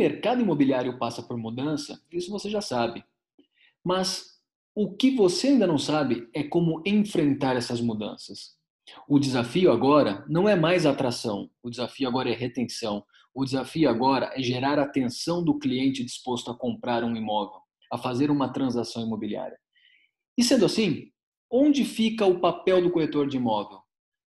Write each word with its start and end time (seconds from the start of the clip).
mercado 0.00 0.40
imobiliário 0.40 0.98
passa 0.98 1.22
por 1.22 1.36
mudança, 1.36 2.02
isso 2.10 2.30
você 2.30 2.48
já 2.48 2.62
sabe. 2.62 3.04
Mas 3.84 4.30
o 4.74 4.96
que 4.96 5.10
você 5.10 5.48
ainda 5.48 5.66
não 5.66 5.76
sabe 5.76 6.26
é 6.34 6.42
como 6.42 6.82
enfrentar 6.86 7.54
essas 7.54 7.82
mudanças. 7.82 8.56
O 9.06 9.18
desafio 9.18 9.70
agora 9.70 10.24
não 10.26 10.48
é 10.48 10.56
mais 10.56 10.86
atração, 10.86 11.50
o 11.62 11.68
desafio 11.68 12.08
agora 12.08 12.30
é 12.30 12.34
retenção. 12.34 13.04
O 13.34 13.44
desafio 13.44 13.90
agora 13.90 14.32
é 14.34 14.42
gerar 14.42 14.78
a 14.78 14.84
atenção 14.84 15.44
do 15.44 15.58
cliente 15.58 16.02
disposto 16.02 16.50
a 16.50 16.56
comprar 16.56 17.04
um 17.04 17.14
imóvel, 17.14 17.60
a 17.92 17.98
fazer 17.98 18.30
uma 18.30 18.52
transação 18.52 19.02
imobiliária. 19.02 19.58
E 20.36 20.42
sendo 20.42 20.64
assim, 20.64 21.12
onde 21.52 21.84
fica 21.84 22.24
o 22.24 22.40
papel 22.40 22.82
do 22.82 22.90
corretor 22.90 23.28
de 23.28 23.36
imóvel? 23.36 23.78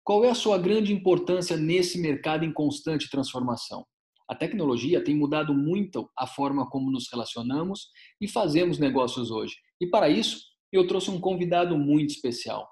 Qual 0.04 0.24
é 0.24 0.30
a 0.30 0.36
sua 0.36 0.58
grande 0.58 0.94
importância 0.94 1.58
nesse 1.58 2.00
mercado 2.00 2.46
em 2.46 2.54
constante 2.54 3.10
transformação? 3.10 3.86
A 4.34 4.36
tecnologia 4.36 5.00
tem 5.00 5.16
mudado 5.16 5.54
muito 5.54 6.10
a 6.18 6.26
forma 6.26 6.68
como 6.68 6.90
nos 6.90 7.08
relacionamos 7.08 7.90
e 8.20 8.28
fazemos 8.28 8.80
negócios 8.80 9.30
hoje. 9.30 9.54
E 9.80 9.86
para 9.86 10.10
isso, 10.10 10.40
eu 10.72 10.88
trouxe 10.88 11.12
um 11.12 11.22
convidado 11.22 11.78
muito 11.78 12.10
especial. 12.10 12.68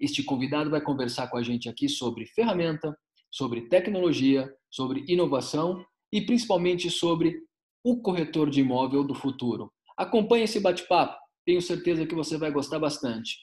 Este 0.00 0.24
convidado 0.24 0.68
vai 0.68 0.80
conversar 0.80 1.28
com 1.28 1.36
a 1.36 1.44
gente 1.44 1.68
aqui 1.68 1.88
sobre 1.88 2.26
ferramenta, 2.26 2.92
sobre 3.30 3.68
tecnologia, 3.68 4.52
sobre 4.68 5.04
inovação 5.06 5.80
e 6.12 6.20
principalmente 6.20 6.90
sobre 6.90 7.40
o 7.84 8.02
corretor 8.02 8.50
de 8.50 8.58
imóvel 8.58 9.04
do 9.04 9.14
futuro. 9.14 9.72
Acompanhe 9.96 10.42
esse 10.42 10.58
bate-papo, 10.58 11.16
tenho 11.46 11.62
certeza 11.62 12.04
que 12.04 12.16
você 12.16 12.36
vai 12.36 12.50
gostar 12.50 12.80
bastante. 12.80 13.36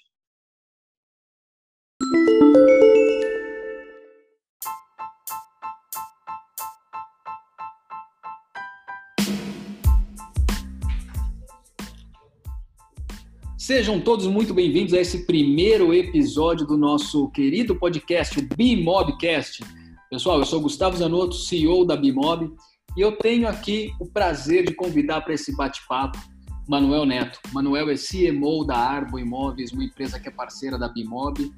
Sejam 13.66 13.98
todos 13.98 14.28
muito 14.28 14.54
bem-vindos 14.54 14.94
a 14.94 15.00
esse 15.00 15.26
primeiro 15.26 15.94
episódio 15.94 16.68
do 16.68 16.76
nosso 16.76 17.30
querido 17.30 17.74
podcast, 17.74 18.38
o 18.38 18.46
Bimobcast. 18.58 19.64
Pessoal, 20.10 20.40
eu 20.40 20.46
sou 20.46 20.60
Gustavo 20.60 20.98
Zanotto, 20.98 21.34
CEO 21.34 21.86
da 21.86 21.96
Bimob, 21.96 22.54
e 22.98 23.00
eu 23.00 23.14
tenho 23.14 23.48
aqui 23.48 23.94
o 24.02 24.06
prazer 24.06 24.66
de 24.66 24.76
convidar 24.76 25.22
para 25.22 25.34
esse 25.34 25.56
bate-papo 25.56 26.20
Manuel 26.68 27.06
Neto. 27.06 27.40
Manuel 27.54 27.90
é 27.90 27.96
CMO 27.96 28.66
da 28.66 28.76
Arbo 28.76 29.18
Imóveis, 29.18 29.72
uma 29.72 29.86
empresa 29.86 30.20
que 30.20 30.28
é 30.28 30.32
parceira 30.32 30.78
da 30.78 30.90
Bimob. 30.90 31.50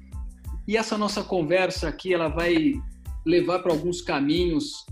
E 0.68 0.76
essa 0.76 0.96
nossa 0.96 1.24
conversa 1.24 1.88
aqui, 1.88 2.14
ela 2.14 2.28
vai 2.28 2.74
levar 3.26 3.58
para 3.58 3.72
alguns 3.72 4.00
caminhos 4.00 4.86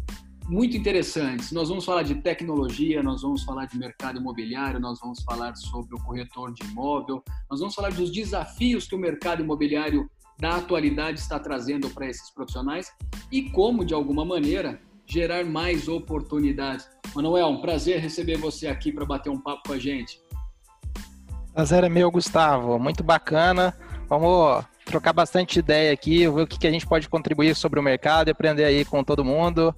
muito 0.48 0.76
interessantes. 0.76 1.52
Nós 1.52 1.68
vamos 1.68 1.84
falar 1.84 2.02
de 2.02 2.16
tecnologia, 2.16 3.02
nós 3.02 3.22
vamos 3.22 3.42
falar 3.44 3.66
de 3.66 3.78
mercado 3.78 4.18
imobiliário, 4.18 4.78
nós 4.78 5.00
vamos 5.00 5.22
falar 5.22 5.54
sobre 5.56 5.94
o 5.94 5.98
corretor 5.98 6.52
de 6.52 6.64
imóvel, 6.66 7.22
nós 7.50 7.60
vamos 7.60 7.74
falar 7.74 7.92
dos 7.92 8.12
desafios 8.12 8.86
que 8.86 8.94
o 8.94 8.98
mercado 8.98 9.42
imobiliário 9.42 10.08
da 10.38 10.56
atualidade 10.56 11.20
está 11.20 11.38
trazendo 11.38 11.88
para 11.90 12.08
esses 12.08 12.30
profissionais 12.30 12.92
e 13.30 13.50
como, 13.50 13.84
de 13.84 13.94
alguma 13.94 14.24
maneira, 14.24 14.80
gerar 15.06 15.44
mais 15.44 15.88
oportunidades. 15.88 16.88
Manuel, 17.14 17.48
um 17.48 17.60
prazer 17.60 18.00
receber 18.00 18.36
você 18.36 18.66
aqui 18.66 18.92
para 18.92 19.06
bater 19.06 19.30
um 19.30 19.38
papo 19.38 19.68
com 19.68 19.72
a 19.74 19.78
gente. 19.78 20.20
Prazer 21.52 21.84
é 21.84 21.88
meu, 21.88 22.10
Gustavo. 22.10 22.78
Muito 22.78 23.04
bacana. 23.04 23.76
Vamos 24.08 24.64
trocar 24.84 25.12
bastante 25.12 25.60
ideia 25.60 25.92
aqui, 25.92 26.28
ver 26.28 26.42
o 26.42 26.46
que 26.46 26.66
a 26.66 26.70
gente 26.70 26.86
pode 26.86 27.08
contribuir 27.08 27.54
sobre 27.54 27.78
o 27.78 27.82
mercado 27.82 28.28
e 28.28 28.32
aprender 28.32 28.64
aí 28.64 28.84
com 28.84 29.04
todo 29.04 29.24
mundo 29.24 29.74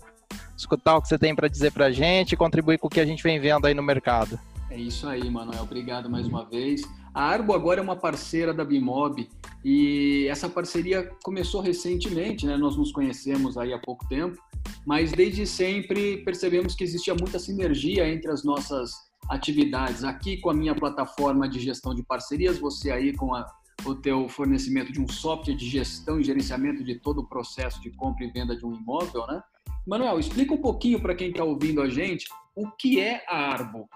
escutar 0.56 0.96
o 0.96 1.02
que 1.02 1.08
você 1.08 1.18
tem 1.18 1.34
para 1.34 1.48
dizer 1.48 1.72
para 1.72 1.86
a 1.86 1.92
gente 1.92 2.32
e 2.32 2.36
contribuir 2.36 2.78
com 2.78 2.86
o 2.86 2.90
que 2.90 3.00
a 3.00 3.06
gente 3.06 3.22
vem 3.22 3.38
vendo 3.38 3.66
aí 3.66 3.74
no 3.74 3.82
mercado. 3.82 4.38
É 4.70 4.76
isso 4.76 5.08
aí, 5.08 5.30
Manuel. 5.30 5.62
Obrigado 5.62 6.10
mais 6.10 6.26
uma 6.26 6.44
vez. 6.44 6.82
A 7.14 7.22
Arbo 7.22 7.54
agora 7.54 7.80
é 7.80 7.82
uma 7.82 7.96
parceira 7.96 8.52
da 8.52 8.64
Bimob 8.64 9.26
e 9.64 10.26
essa 10.28 10.50
parceria 10.50 11.10
começou 11.22 11.62
recentemente, 11.62 12.44
né? 12.44 12.56
Nós 12.58 12.76
nos 12.76 12.92
conhecemos 12.92 13.56
aí 13.56 13.72
há 13.72 13.78
pouco 13.78 14.06
tempo, 14.06 14.36
mas 14.84 15.12
desde 15.12 15.46
sempre 15.46 16.18
percebemos 16.18 16.74
que 16.74 16.84
existia 16.84 17.14
muita 17.14 17.38
sinergia 17.38 18.06
entre 18.06 18.30
as 18.30 18.44
nossas 18.44 18.92
atividades. 19.30 20.04
Aqui 20.04 20.36
com 20.36 20.50
a 20.50 20.54
minha 20.54 20.74
plataforma 20.74 21.48
de 21.48 21.58
gestão 21.58 21.94
de 21.94 22.02
parcerias, 22.02 22.58
você 22.58 22.90
aí 22.90 23.14
com 23.14 23.34
a, 23.34 23.46
o 23.86 23.94
teu 23.94 24.28
fornecimento 24.28 24.92
de 24.92 25.00
um 25.00 25.08
software 25.08 25.54
de 25.54 25.68
gestão 25.68 26.20
e 26.20 26.24
gerenciamento 26.24 26.84
de 26.84 26.96
todo 26.96 27.22
o 27.22 27.26
processo 27.26 27.80
de 27.80 27.90
compra 27.92 28.24
e 28.24 28.30
venda 28.30 28.54
de 28.54 28.66
um 28.66 28.74
imóvel, 28.74 29.26
né? 29.26 29.40
Manuel, 29.86 30.18
explica 30.18 30.52
um 30.52 30.60
pouquinho 30.60 31.00
para 31.00 31.14
quem 31.14 31.30
está 31.30 31.44
ouvindo 31.44 31.80
a 31.80 31.88
gente 31.88 32.26
o 32.56 32.68
que 32.72 33.00
é 33.00 33.24
a 33.28 33.36
Arbo. 33.52 33.88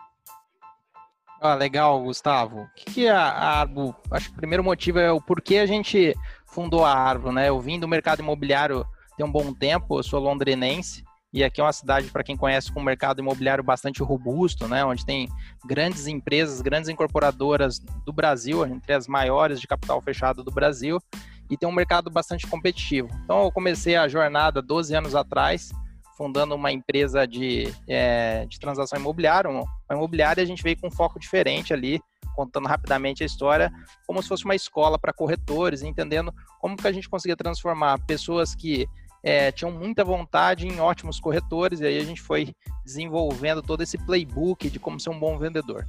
Ah, 1.40 1.54
legal, 1.54 2.02
Gustavo. 2.02 2.60
O 2.60 2.68
que 2.76 3.06
é 3.06 3.10
a 3.10 3.24
Arbo? 3.24 3.96
Acho 4.10 4.28
que 4.28 4.34
o 4.34 4.36
primeiro 4.36 4.62
motivo 4.62 4.98
é 4.98 5.10
o 5.10 5.20
porquê 5.20 5.56
a 5.56 5.66
gente 5.66 6.14
fundou 6.46 6.84
a 6.84 6.92
Arbo, 6.92 7.32
né? 7.32 7.48
Eu 7.48 7.58
vim 7.58 7.80
do 7.80 7.88
mercado 7.88 8.20
imobiliário 8.20 8.86
tem 9.16 9.26
um 9.26 9.32
bom 9.32 9.52
tempo, 9.52 9.98
eu 9.98 10.02
sou 10.02 10.20
londrinense 10.20 11.02
e 11.32 11.44
aqui 11.44 11.60
é 11.60 11.64
uma 11.64 11.72
cidade, 11.72 12.10
para 12.10 12.24
quem 12.24 12.36
conhece, 12.36 12.72
com 12.72 12.80
um 12.80 12.84
mercado 12.84 13.20
imobiliário 13.20 13.62
bastante 13.62 14.02
robusto, 14.02 14.68
né? 14.68 14.84
Onde 14.84 15.04
tem 15.04 15.28
grandes 15.64 16.06
empresas, 16.06 16.60
grandes 16.60 16.88
incorporadoras 16.88 17.78
do 17.78 18.12
Brasil, 18.12 18.64
entre 18.66 18.92
as 18.92 19.06
maiores 19.06 19.60
de 19.60 19.66
capital 19.66 20.00
fechado 20.00 20.42
do 20.44 20.50
Brasil 20.50 21.00
e 21.50 21.56
tem 21.56 21.68
um 21.68 21.72
mercado 21.72 22.08
bastante 22.08 22.46
competitivo. 22.46 23.08
Então 23.24 23.44
eu 23.44 23.52
comecei 23.52 23.96
a 23.96 24.06
jornada 24.06 24.62
12 24.62 24.94
anos 24.94 25.14
atrás, 25.14 25.70
fundando 26.16 26.54
uma 26.54 26.70
empresa 26.70 27.26
de, 27.26 27.74
é, 27.88 28.46
de 28.46 28.60
transação 28.60 28.98
imobiliária, 28.98 29.50
uma, 29.50 29.64
imobiliária 29.90 30.42
a 30.42 30.46
gente 30.46 30.62
veio 30.62 30.78
com 30.78 30.86
um 30.86 30.90
foco 30.90 31.18
diferente 31.18 31.74
ali, 31.74 32.00
contando 32.36 32.68
rapidamente 32.68 33.22
a 33.22 33.26
história, 33.26 33.72
como 34.06 34.22
se 34.22 34.28
fosse 34.28 34.44
uma 34.44 34.54
escola 34.54 34.98
para 34.98 35.12
corretores, 35.12 35.82
entendendo 35.82 36.32
como 36.60 36.76
que 36.76 36.86
a 36.86 36.92
gente 36.92 37.08
conseguia 37.08 37.36
transformar 37.36 37.98
pessoas 38.06 38.54
que 38.54 38.86
é, 39.22 39.52
tinham 39.52 39.70
muita 39.70 40.04
vontade 40.04 40.66
em 40.66 40.80
ótimos 40.80 41.20
corretores, 41.20 41.80
e 41.80 41.86
aí 41.86 41.98
a 41.98 42.04
gente 42.04 42.20
foi 42.20 42.54
desenvolvendo 42.84 43.62
todo 43.62 43.82
esse 43.82 43.98
playbook 43.98 44.70
de 44.70 44.78
como 44.78 44.98
ser 44.98 45.10
um 45.10 45.18
bom 45.18 45.38
vendedor. 45.38 45.86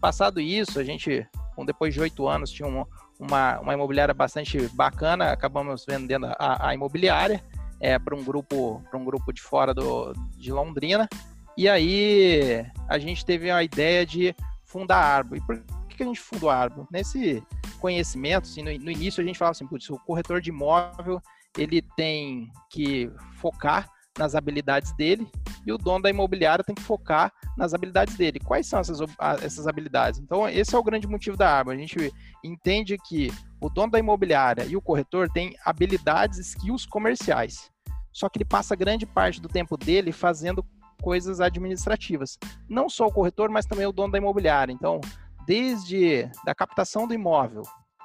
Passado 0.00 0.40
isso, 0.40 0.78
a 0.78 0.84
gente, 0.84 1.26
depois 1.64 1.94
de 1.94 2.00
oito 2.00 2.26
anos, 2.26 2.50
tinha 2.50 2.68
uma, 2.68 2.86
uma, 3.18 3.58
uma 3.60 3.74
imobiliária 3.74 4.14
bastante 4.14 4.68
bacana, 4.68 5.32
acabamos 5.32 5.84
vendendo 5.86 6.26
a, 6.26 6.68
a 6.68 6.74
imobiliária 6.74 7.42
é, 7.80 7.98
para 7.98 8.14
um 8.14 8.24
grupo 8.24 8.82
para 8.90 8.98
um 8.98 9.04
grupo 9.04 9.32
de 9.32 9.42
fora 9.42 9.72
do, 9.74 10.12
de 10.36 10.52
Londrina. 10.52 11.08
E 11.56 11.68
aí 11.68 12.66
a 12.88 12.98
gente 12.98 13.24
teve 13.24 13.50
a 13.50 13.62
ideia 13.62 14.04
de 14.04 14.34
fundar 14.64 14.98
a 14.98 15.16
Arbo. 15.16 15.36
E 15.36 15.40
por 15.40 15.62
que 15.88 16.02
a 16.02 16.06
gente 16.06 16.20
fundou 16.20 16.50
a 16.50 16.56
Arbo? 16.56 16.86
Nesse 16.90 17.42
conhecimento, 17.80 18.44
assim, 18.44 18.62
no, 18.62 18.70
no 18.84 18.90
início 18.90 19.22
a 19.22 19.26
gente 19.26 19.38
falava 19.38 19.52
assim, 19.52 19.66
putz, 19.66 19.88
o 19.88 19.98
corretor 19.98 20.40
de 20.40 20.50
imóvel 20.50 21.20
ele 21.56 21.80
tem 21.96 22.50
que 22.68 23.10
focar 23.40 23.88
nas 24.18 24.34
habilidades 24.34 24.92
dele 24.92 25.26
e 25.66 25.72
o 25.72 25.78
dono 25.78 26.02
da 26.02 26.10
imobiliária 26.10 26.64
tem 26.64 26.74
que 26.74 26.82
focar 26.82 27.32
nas 27.56 27.74
habilidades 27.74 28.16
dele. 28.16 28.38
Quais 28.38 28.66
são 28.66 28.78
essas, 28.78 28.98
essas 29.42 29.66
habilidades? 29.66 30.20
Então, 30.20 30.48
esse 30.48 30.74
é 30.74 30.78
o 30.78 30.82
grande 30.82 31.06
motivo 31.06 31.36
da 31.36 31.50
árvore. 31.50 31.76
A 31.76 31.80
gente 31.80 32.12
entende 32.44 32.96
que 32.98 33.32
o 33.60 33.68
dono 33.68 33.90
da 33.90 33.98
imobiliária 33.98 34.64
e 34.64 34.76
o 34.76 34.82
corretor 34.82 35.28
têm 35.28 35.56
habilidades, 35.64 36.38
skills 36.38 36.86
comerciais. 36.86 37.70
Só 38.12 38.28
que 38.28 38.38
ele 38.38 38.44
passa 38.44 38.76
grande 38.76 39.04
parte 39.04 39.40
do 39.40 39.48
tempo 39.48 39.76
dele 39.76 40.12
fazendo 40.12 40.64
coisas 41.02 41.40
administrativas. 41.40 42.38
Não 42.68 42.88
só 42.88 43.06
o 43.06 43.12
corretor, 43.12 43.50
mas 43.50 43.66
também 43.66 43.86
o 43.86 43.92
dono 43.92 44.12
da 44.12 44.18
imobiliária. 44.18 44.72
Então, 44.72 45.00
desde 45.46 46.30
da 46.44 46.54
captação 46.54 47.06
do 47.06 47.14
imóvel, 47.14 47.62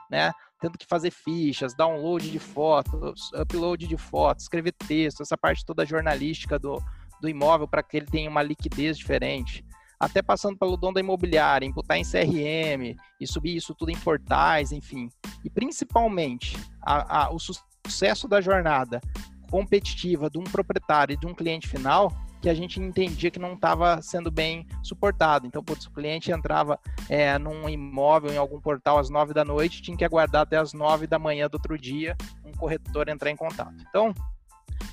né, 0.10 0.32
tendo 0.62 0.78
que 0.78 0.86
fazer 0.86 1.10
fichas, 1.10 1.74
download 1.74 2.30
de 2.30 2.38
fotos, 2.38 3.32
upload 3.34 3.88
de 3.88 3.98
fotos, 3.98 4.44
escrever 4.44 4.72
texto, 4.72 5.22
essa 5.22 5.36
parte 5.36 5.66
toda 5.66 5.86
jornalística 5.86 6.60
do, 6.60 6.80
do 7.20 7.28
imóvel 7.28 7.68
para 7.68 7.82
que 7.82 7.98
ele 7.98 8.06
tenha 8.06 8.30
uma 8.30 8.44
liquidez 8.44 8.98
diferente. 8.98 9.66
Até 10.00 10.22
passando 10.22 10.58
pelo 10.58 10.78
dono 10.78 10.94
da 10.94 11.00
imobiliária, 11.00 11.66
imputar 11.66 11.98
em 11.98 12.04
CRM 12.04 12.96
e 13.20 13.28
subir 13.28 13.56
isso 13.56 13.74
tudo 13.74 13.92
em 13.92 13.98
portais, 13.98 14.72
enfim. 14.72 15.10
E 15.44 15.50
principalmente 15.50 16.58
a, 16.82 17.26
a, 17.26 17.34
o 17.34 17.40
sucesso 17.40 18.28
da 18.28 18.40
jornada 18.40 19.02
competitiva 19.50 20.30
de 20.30 20.38
um 20.38 20.44
proprietário 20.44 21.14
e 21.14 21.18
de 21.18 21.26
um 21.26 21.34
cliente 21.34 21.68
final 21.68 22.12
que 22.42 22.50
a 22.50 22.54
gente 22.54 22.80
entendia 22.80 23.30
que 23.30 23.40
não 23.40 23.54
estava 23.54 24.02
sendo 24.02 24.32
bem 24.32 24.66
suportado. 24.82 25.46
Então, 25.46 25.64
putz, 25.64 25.86
o 25.86 25.92
cliente 25.92 26.32
entrava 26.32 26.80
é, 27.08 27.38
num 27.38 27.70
imóvel, 27.70 28.34
em 28.34 28.38
algum 28.38 28.60
portal 28.60 28.98
às 28.98 29.10
nove 29.10 29.34
da 29.34 29.46
noite, 29.46 29.82
tinha 29.82 29.96
que 29.96 30.04
aguardar 30.04 30.42
até 30.42 30.58
às 30.58 30.74
nove 30.74 31.06
da 31.06 31.20
manhã 31.20 31.48
do 31.48 31.56
outro 31.56 31.78
dia 31.78 32.18
um 32.44 32.52
corretor 32.52 33.08
entrar 33.10 33.30
em 33.30 33.36
contato. 33.36 33.76
Então, 33.88 34.14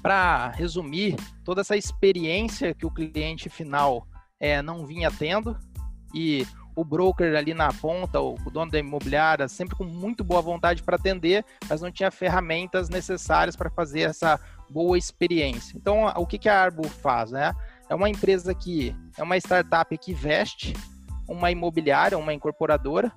para 0.03 0.51
resumir, 0.51 1.17
toda 1.43 1.63
essa 1.63 1.77
experiência 1.77 2.75
que 2.75 2.85
o 2.85 2.91
cliente 2.91 3.49
final 3.49 4.07
é, 4.39 4.61
não 4.61 4.87
vinha 4.87 5.11
tendo 5.11 5.57
e 6.15 6.47
o 6.77 6.85
broker 6.85 7.35
ali 7.35 7.55
na 7.55 7.73
ponta, 7.73 8.21
o 8.21 8.37
dono 8.53 8.71
da 8.71 8.79
imobiliária, 8.79 9.49
sempre 9.49 9.75
com 9.75 9.83
muito 9.83 10.23
boa 10.23 10.41
vontade 10.41 10.81
para 10.83 10.95
atender, 10.95 11.45
mas 11.69 11.81
não 11.81 11.91
tinha 11.91 12.09
ferramentas 12.09 12.89
necessárias 12.89 13.57
para 13.57 13.69
fazer 13.69 14.03
essa 14.03 14.39
boa 14.71 14.97
experiência. 14.99 15.77
Então, 15.77 16.07
o 16.17 16.27
que, 16.27 16.49
a 16.49 16.63
Arbo 16.63 16.89
faz? 16.89 17.31
Né? 17.31 17.55
é 17.89 17.95
uma 17.95 18.09
empresa 18.09 18.55
que 18.55 18.95
é 19.17 19.23
uma 19.23 19.37
startup 19.37 19.97
que 19.97 20.13
veste 20.13 20.75
uma 21.27 21.51
imobiliária, 21.51 22.17
uma 22.17 22.33
incorporadora, 22.33 23.13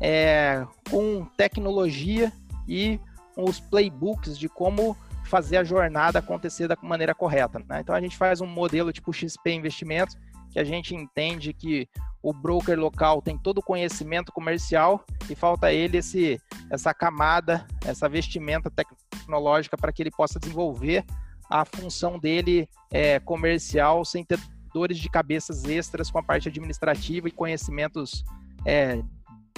é, 0.00 0.66
com 0.90 1.24
tecnologia 1.36 2.32
e 2.66 3.00
os 3.36 3.58
playbooks 3.58 4.38
de 4.38 4.48
como 4.48 4.96
fazer 5.24 5.58
a 5.58 5.64
jornada 5.64 6.18
acontecer 6.18 6.68
da 6.68 6.76
maneira 6.82 7.14
correta. 7.14 7.58
Né? 7.68 7.80
Então 7.80 7.94
a 7.94 8.00
gente 8.00 8.16
faz 8.16 8.40
um 8.40 8.46
modelo 8.46 8.92
tipo 8.92 9.12
XP 9.12 9.52
Investimentos, 9.52 10.16
que 10.50 10.58
a 10.58 10.64
gente 10.64 10.94
entende 10.94 11.52
que 11.52 11.88
o 12.22 12.32
broker 12.32 12.78
local 12.78 13.22
tem 13.22 13.38
todo 13.38 13.58
o 13.58 13.62
conhecimento 13.62 14.32
comercial 14.32 15.04
e 15.30 15.34
falta 15.34 15.72
ele 15.72 15.98
esse, 15.98 16.40
essa 16.70 16.92
camada, 16.92 17.66
essa 17.84 18.08
vestimenta 18.08 18.70
tecnológica 18.70 19.76
para 19.76 19.92
que 19.92 20.02
ele 20.02 20.10
possa 20.10 20.38
desenvolver 20.38 21.04
a 21.48 21.64
função 21.64 22.18
dele 22.18 22.68
é, 22.90 23.18
comercial 23.20 24.04
sem 24.04 24.24
ter 24.24 24.38
dores 24.72 24.98
de 24.98 25.08
cabeças 25.08 25.64
extras 25.64 26.10
com 26.10 26.18
a 26.18 26.22
parte 26.22 26.48
administrativa 26.48 27.28
e 27.28 27.32
conhecimentos 27.32 28.24
é, 28.66 29.02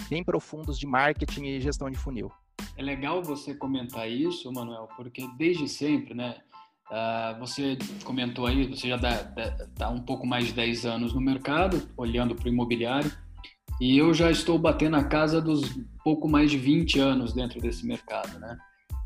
bem 0.08 0.22
profundos 0.22 0.78
de 0.78 0.86
marketing 0.86 1.44
e 1.44 1.60
gestão 1.60 1.90
de 1.90 1.98
funil. 1.98 2.30
É 2.76 2.82
legal 2.82 3.22
você 3.22 3.54
comentar 3.54 4.08
isso, 4.08 4.52
Manuel, 4.52 4.88
porque 4.96 5.26
desde 5.36 5.68
sempre, 5.68 6.14
né? 6.14 6.38
Uh, 6.90 7.38
você 7.38 7.78
comentou 8.02 8.46
aí, 8.46 8.66
você 8.66 8.88
já 8.88 8.96
está 8.96 9.88
um 9.90 10.00
pouco 10.00 10.26
mais 10.26 10.46
de 10.46 10.52
10 10.52 10.86
anos 10.86 11.14
no 11.14 11.20
mercado, 11.20 11.88
olhando 11.96 12.34
para 12.34 12.46
o 12.46 12.52
imobiliário, 12.52 13.12
e 13.80 13.96
eu 13.96 14.12
já 14.12 14.28
estou 14.28 14.58
batendo 14.58 14.96
a 14.96 15.04
casa 15.04 15.40
dos 15.40 15.78
pouco 16.02 16.28
mais 16.28 16.50
de 16.50 16.58
20 16.58 16.98
anos 16.98 17.32
dentro 17.32 17.60
desse 17.60 17.86
mercado, 17.86 18.38
né? 18.40 18.58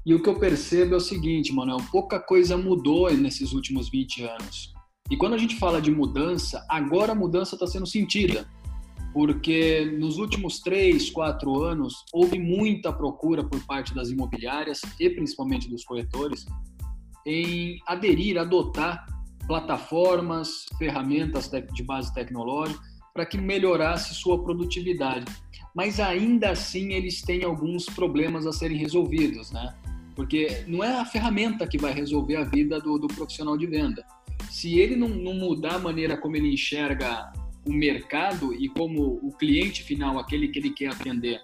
E 0.07 0.15
o 0.15 0.23
que 0.23 0.29
eu 0.29 0.39
percebo 0.39 0.95
é 0.95 0.97
o 0.97 1.01
seguinte, 1.01 1.53
Manuel, 1.53 1.79
pouca 1.93 2.19
coisa 2.19 2.57
mudou 2.57 3.13
nesses 3.13 3.53
últimos 3.53 3.89
20 3.91 4.23
anos. 4.25 4.73
E 5.11 5.17
quando 5.17 5.35
a 5.35 5.39
gente 5.39 5.57
fala 5.57 5.81
de 5.81 5.91
mudança, 5.91 6.65
agora 6.69 7.13
a 7.13 7.15
mudança 7.15 7.55
está 7.55 7.67
sendo 7.67 7.87
sentida, 7.87 8.47
porque 9.13 9.97
nos 9.99 10.19
últimos 10.19 10.61
três, 10.61 11.11
quatro 11.11 11.63
anos 11.63 12.05
houve 12.13 12.39
muita 12.39 12.93
procura 12.93 13.45
por 13.45 13.65
parte 13.67 13.95
das 13.95 14.11
imobiliárias 14.11 14.81
e 14.99 15.11
principalmente 15.11 15.69
dos 15.69 15.85
corretores 15.85 16.47
em 17.27 17.79
aderir, 17.87 18.39
adotar 18.39 19.07
plataformas, 19.47 20.67
ferramentas 20.79 21.51
de 21.51 21.83
base 21.83 22.13
tecnológica 22.15 22.81
para 23.13 23.25
que 23.25 23.39
melhorasse 23.39 24.15
sua 24.15 24.43
produtividade. 24.43 25.25
Mas 25.75 26.01
ainda 26.01 26.51
assim 26.51 26.93
eles 26.93 27.23
têm 27.23 27.45
alguns 27.45 27.87
problemas 27.87 28.47
a 28.47 28.53
serem 28.53 28.77
resolvidos, 28.77 29.53
né? 29.53 29.75
Porque 30.17 30.65
não 30.67 30.83
é 30.83 31.01
a 31.01 31.05
ferramenta 31.05 31.67
que 31.67 31.79
vai 31.79 31.93
resolver 31.93 32.37
a 32.37 32.45
vida 32.45 32.81
do, 32.81 32.99
do 32.99 33.09
profissional 33.09 33.57
de 33.57 33.67
venda. 33.67 34.05
Se 34.51 34.79
ele 34.79 34.97
não, 34.97 35.09
não 35.09 35.35
mudar 35.35 35.77
a 35.77 35.79
maneira 35.79 36.17
como 36.17 36.37
ele 36.37 36.53
enxerga 36.53 37.33
o 37.67 37.73
mercado 37.73 38.53
e 38.53 38.69
como 38.69 39.19
o 39.23 39.33
cliente 39.33 39.83
final, 39.83 40.19
aquele 40.19 40.49
que 40.49 40.59
ele 40.59 40.71
quer 40.71 40.93
atender, 40.93 41.41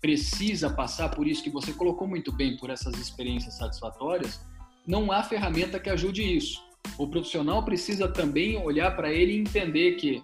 precisa 0.00 0.70
passar 0.70 1.10
por 1.10 1.26
isso 1.26 1.42
que 1.42 1.50
você 1.50 1.72
colocou 1.72 2.06
muito 2.06 2.30
bem, 2.32 2.56
por 2.56 2.70
essas 2.70 2.94
experiências 2.98 3.56
satisfatórias, 3.56 4.40
não 4.86 5.10
há 5.10 5.22
ferramenta 5.22 5.80
que 5.80 5.90
ajude 5.90 6.22
isso. 6.22 6.62
O 6.98 7.08
profissional 7.08 7.64
precisa 7.64 8.08
também 8.08 8.56
olhar 8.56 8.94
para 8.94 9.12
ele 9.12 9.32
e 9.32 9.38
entender 9.38 9.92
que, 9.92 10.22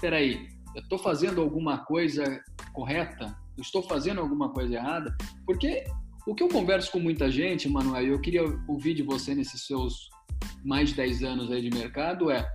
peraí, 0.00 0.48
eu 0.74 0.82
estou 0.82 0.98
fazendo 0.98 1.40
alguma 1.40 1.78
coisa 1.78 2.24
correta? 2.72 3.36
Eu 3.56 3.62
estou 3.62 3.82
fazendo 3.82 4.20
alguma 4.20 4.50
coisa 4.50 4.74
errada? 4.74 5.16
Porque 5.44 5.84
o 6.26 6.34
que 6.34 6.42
eu 6.42 6.48
converso 6.48 6.90
com 6.92 7.00
muita 7.00 7.30
gente, 7.30 7.68
Manuel, 7.68 8.04
e 8.04 8.08
eu 8.08 8.20
queria 8.20 8.42
ouvir 8.68 8.94
de 8.94 9.02
você 9.02 9.34
nesses 9.34 9.66
seus 9.66 10.08
mais 10.64 10.90
de 10.90 10.96
10 10.96 11.22
anos 11.22 11.50
aí 11.50 11.62
de 11.62 11.76
mercado, 11.76 12.30
é 12.30 12.46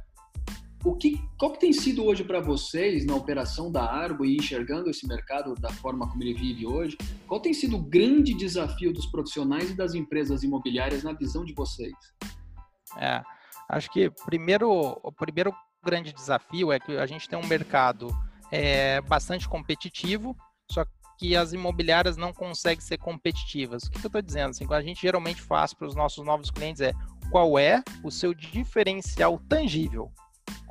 o 0.83 0.95
que, 0.95 1.21
qual 1.37 1.51
que 1.51 1.59
tem 1.59 1.71
sido 1.71 2.03
hoje 2.03 2.23
para 2.23 2.39
vocês 2.39 3.05
na 3.05 3.15
operação 3.15 3.71
da 3.71 3.83
Argo 3.83 4.25
e 4.25 4.35
enxergando 4.35 4.89
esse 4.89 5.07
mercado 5.07 5.53
da 5.55 5.69
forma 5.69 6.09
como 6.09 6.23
ele 6.23 6.33
vive 6.33 6.65
hoje? 6.65 6.97
Qual 7.27 7.39
tem 7.39 7.53
sido 7.53 7.77
o 7.77 7.81
grande 7.81 8.33
desafio 8.33 8.91
dos 8.91 9.05
profissionais 9.05 9.69
e 9.69 9.75
das 9.75 9.93
empresas 9.93 10.43
imobiliárias 10.43 11.03
na 11.03 11.13
visão 11.13 11.45
de 11.45 11.53
vocês? 11.53 11.93
É, 12.97 13.21
acho 13.69 13.91
que 13.91 14.09
primeiro, 14.25 14.71
o 14.71 15.11
primeiro 15.11 15.53
grande 15.83 16.11
desafio 16.11 16.71
é 16.71 16.79
que 16.79 16.97
a 16.97 17.05
gente 17.05 17.29
tem 17.29 17.37
um 17.37 17.47
mercado 17.47 18.07
é, 18.51 19.01
bastante 19.01 19.47
competitivo, 19.47 20.35
só 20.71 20.83
que 21.17 21.35
as 21.35 21.53
imobiliárias 21.53 22.17
não 22.17 22.33
conseguem 22.33 22.81
ser 22.81 22.97
competitivas. 22.97 23.83
O 23.83 23.91
que, 23.91 23.99
que 23.99 24.05
eu 24.05 24.09
estou 24.09 24.21
dizendo? 24.21 24.49
Assim, 24.49 24.65
a 24.67 24.81
gente 24.81 25.01
geralmente 25.03 25.41
faz 25.43 25.75
para 25.75 25.87
os 25.87 25.95
nossos 25.95 26.25
novos 26.25 26.49
clientes 26.49 26.81
é 26.81 26.91
qual 27.29 27.59
é 27.59 27.83
o 28.03 28.09
seu 28.09 28.33
diferencial 28.33 29.39
tangível 29.47 30.11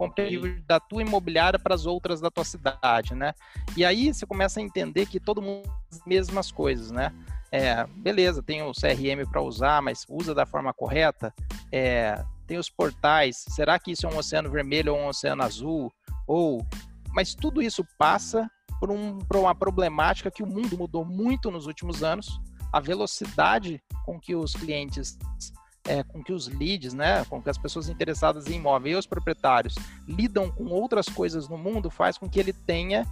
competitivo 0.00 0.62
da 0.66 0.80
tua 0.80 1.02
imobiliária 1.02 1.58
para 1.58 1.74
as 1.74 1.84
outras 1.84 2.22
da 2.22 2.30
tua 2.30 2.44
cidade, 2.44 3.14
né? 3.14 3.34
E 3.76 3.84
aí 3.84 4.12
você 4.12 4.24
começa 4.24 4.58
a 4.58 4.62
entender 4.62 5.04
que 5.04 5.20
todo 5.20 5.42
mundo 5.42 5.70
as 5.92 6.00
mesmas 6.06 6.50
coisas, 6.50 6.90
né? 6.90 7.12
É, 7.52 7.84
beleza, 7.86 8.42
tem 8.42 8.62
o 8.62 8.72
CRM 8.72 9.28
para 9.30 9.42
usar, 9.42 9.82
mas 9.82 10.06
usa 10.08 10.34
da 10.34 10.46
forma 10.46 10.72
correta. 10.72 11.34
É, 11.70 12.24
tem 12.46 12.56
os 12.56 12.70
portais. 12.70 13.44
Será 13.50 13.78
que 13.78 13.92
isso 13.92 14.06
é 14.06 14.08
um 14.10 14.16
oceano 14.16 14.50
vermelho 14.50 14.94
ou 14.94 15.00
um 15.00 15.08
oceano 15.08 15.42
azul? 15.42 15.92
Ou, 16.26 16.66
mas 17.12 17.34
tudo 17.34 17.60
isso 17.60 17.84
passa 17.98 18.50
por, 18.78 18.90
um, 18.90 19.18
por 19.18 19.36
uma 19.36 19.54
problemática 19.54 20.30
que 20.30 20.42
o 20.42 20.46
mundo 20.46 20.78
mudou 20.78 21.04
muito 21.04 21.50
nos 21.50 21.66
últimos 21.66 22.02
anos. 22.02 22.40
A 22.72 22.80
velocidade 22.80 23.82
com 24.06 24.18
que 24.18 24.34
os 24.34 24.54
clientes 24.54 25.18
é, 25.90 26.04
com 26.04 26.22
que 26.22 26.32
os 26.32 26.46
leads, 26.46 26.94
né, 26.94 27.24
com 27.24 27.42
que 27.42 27.50
as 27.50 27.58
pessoas 27.58 27.88
interessadas 27.88 28.46
em 28.46 28.54
imóvel 28.54 28.92
e 28.92 28.94
os 28.94 29.06
proprietários 29.06 29.74
lidam 30.06 30.48
com 30.48 30.66
outras 30.66 31.08
coisas 31.08 31.48
no 31.48 31.58
mundo, 31.58 31.90
faz 31.90 32.16
com 32.16 32.28
que 32.28 32.38
ele 32.38 32.52
tenha 32.52 33.04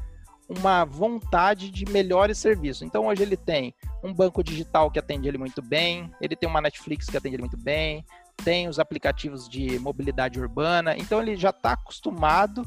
uma 0.49 0.85
vontade 0.85 1.71
de 1.71 1.85
melhores 1.87 2.39
serviços. 2.39 2.83
Então 2.83 3.09
hoje 3.09 3.23
ele 3.23 3.37
tem 3.37 3.75
um 4.03 4.15
banco 4.15 4.45
digital 4.45 4.93
que 4.93 4.99
atende 4.99 5.27
ele 5.27 5.39
muito 5.39 5.61
bem, 5.61 6.09
ele 6.21 6.37
tem 6.37 6.49
uma 6.49 6.61
Netflix 6.61 7.07
que 7.07 7.17
atende 7.17 7.35
ele 7.35 7.43
muito 7.43 7.57
bem, 7.57 8.05
tem 8.45 8.69
os 8.69 8.79
aplicativos 8.79 9.49
de 9.49 9.77
mobilidade 9.81 10.41
urbana, 10.41 10.97
então 10.97 11.21
ele 11.21 11.37
já 11.37 11.51
está 11.51 11.73
acostumado 11.73 12.63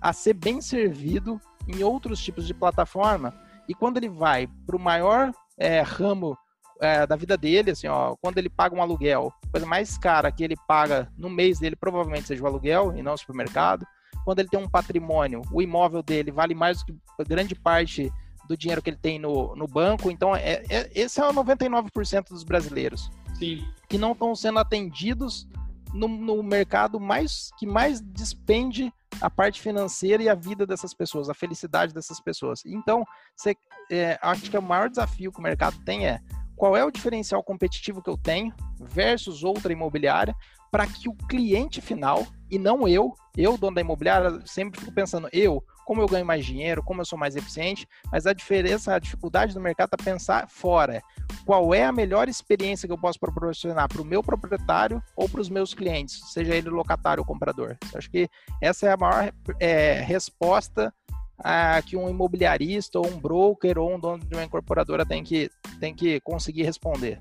a 0.00 0.14
ser 0.14 0.32
bem 0.32 0.62
servido 0.62 1.38
em 1.68 1.84
outros 1.84 2.18
tipos 2.24 2.46
de 2.46 2.54
plataforma. 2.54 3.34
E 3.68 3.74
quando 3.74 3.98
ele 3.98 4.08
vai 4.08 4.48
para 4.66 4.74
o 4.74 4.80
maior 4.80 5.30
é, 5.58 5.82
ramo 5.82 6.36
é, 6.80 7.06
da 7.06 7.16
vida 7.16 7.36
dele, 7.36 7.72
assim, 7.72 7.86
ó, 7.86 8.16
quando 8.20 8.38
ele 8.38 8.48
paga 8.48 8.74
um 8.74 8.82
aluguel, 8.82 9.32
a 9.44 9.50
coisa 9.50 9.66
mais 9.66 9.98
cara 9.98 10.32
que 10.32 10.42
ele 10.42 10.56
paga 10.66 11.12
no 11.16 11.28
mês 11.28 11.58
dele 11.58 11.76
provavelmente 11.76 12.26
seja 12.26 12.42
o 12.42 12.46
aluguel 12.46 12.96
e 12.96 13.02
não 13.02 13.14
o 13.14 13.18
supermercado. 13.18 13.86
Quando 14.24 14.40
ele 14.40 14.48
tem 14.48 14.60
um 14.60 14.68
patrimônio, 14.68 15.42
o 15.52 15.62
imóvel 15.62 16.02
dele 16.02 16.30
vale 16.30 16.54
mais 16.54 16.78
do 16.78 16.86
que 16.86 17.24
grande 17.26 17.54
parte 17.54 18.12
do 18.48 18.56
dinheiro 18.56 18.82
que 18.82 18.90
ele 18.90 18.96
tem 18.96 19.18
no, 19.18 19.54
no 19.54 19.66
banco. 19.66 20.10
Então, 20.10 20.34
é, 20.34 20.62
é, 20.68 20.90
esse 20.94 21.20
é 21.20 21.26
o 21.26 21.32
99% 21.32 22.28
dos 22.28 22.42
brasileiros 22.42 23.10
Sim. 23.38 23.64
que 23.88 23.96
não 23.96 24.12
estão 24.12 24.34
sendo 24.34 24.58
atendidos 24.58 25.46
no, 25.94 26.08
no 26.08 26.42
mercado 26.42 26.98
mais 27.00 27.50
que 27.58 27.66
mais 27.66 28.00
despende 28.00 28.92
a 29.20 29.28
parte 29.28 29.60
financeira 29.60 30.22
e 30.22 30.28
a 30.28 30.34
vida 30.34 30.66
dessas 30.66 30.94
pessoas, 30.94 31.28
a 31.28 31.34
felicidade 31.34 31.92
dessas 31.92 32.20
pessoas. 32.20 32.64
Então, 32.64 33.04
você, 33.36 33.54
é, 33.90 34.18
acho 34.22 34.50
que 34.50 34.56
o 34.56 34.62
maior 34.62 34.88
desafio 34.88 35.32
que 35.32 35.38
o 35.38 35.42
mercado 35.42 35.78
tem 35.84 36.06
é 36.06 36.20
qual 36.60 36.76
é 36.76 36.84
o 36.84 36.90
diferencial 36.90 37.42
competitivo 37.42 38.02
que 38.02 38.10
eu 38.10 38.18
tenho 38.18 38.52
versus 38.78 39.42
outra 39.42 39.72
imobiliária 39.72 40.36
para 40.70 40.86
que 40.86 41.08
o 41.08 41.14
cliente 41.14 41.80
final, 41.80 42.26
e 42.50 42.58
não 42.58 42.86
eu, 42.86 43.14
eu, 43.34 43.56
dono 43.56 43.74
da 43.74 43.80
imobiliária, 43.80 44.42
sempre 44.44 44.78
fico 44.78 44.92
pensando, 44.92 45.26
eu, 45.32 45.64
como 45.86 46.02
eu 46.02 46.06
ganho 46.06 46.26
mais 46.26 46.44
dinheiro, 46.44 46.82
como 46.82 47.00
eu 47.00 47.04
sou 47.06 47.18
mais 47.18 47.34
eficiente, 47.34 47.88
mas 48.12 48.26
a 48.26 48.34
diferença, 48.34 48.94
a 48.94 48.98
dificuldade 48.98 49.54
do 49.54 49.60
mercado 49.60 49.90
é 49.98 50.04
pensar 50.04 50.48
fora. 50.50 51.02
Qual 51.46 51.74
é 51.74 51.84
a 51.84 51.90
melhor 51.90 52.28
experiência 52.28 52.86
que 52.86 52.92
eu 52.92 53.00
posso 53.00 53.18
proporcionar 53.18 53.88
para 53.88 54.02
o 54.02 54.04
meu 54.04 54.22
proprietário 54.22 55.02
ou 55.16 55.28
para 55.28 55.40
os 55.40 55.48
meus 55.48 55.72
clientes, 55.72 56.20
seja 56.30 56.54
ele 56.54 56.68
locatário 56.68 57.22
ou 57.22 57.26
comprador? 57.26 57.76
Acho 57.94 58.10
que 58.10 58.28
essa 58.60 58.86
é 58.86 58.92
a 58.92 58.96
maior 58.98 59.32
é, 59.58 59.94
resposta 60.02 60.94
a, 61.42 61.80
que 61.82 61.96
um 61.96 62.08
imobiliarista 62.08 62.98
ou 62.98 63.06
um 63.06 63.18
broker 63.18 63.78
ou 63.78 63.94
um 63.94 63.98
dono 63.98 64.24
de 64.24 64.34
uma 64.34 64.44
incorporadora 64.44 65.04
tem 65.04 65.22
que, 65.22 65.50
tem 65.78 65.94
que 65.94 66.20
conseguir 66.20 66.62
responder. 66.62 67.20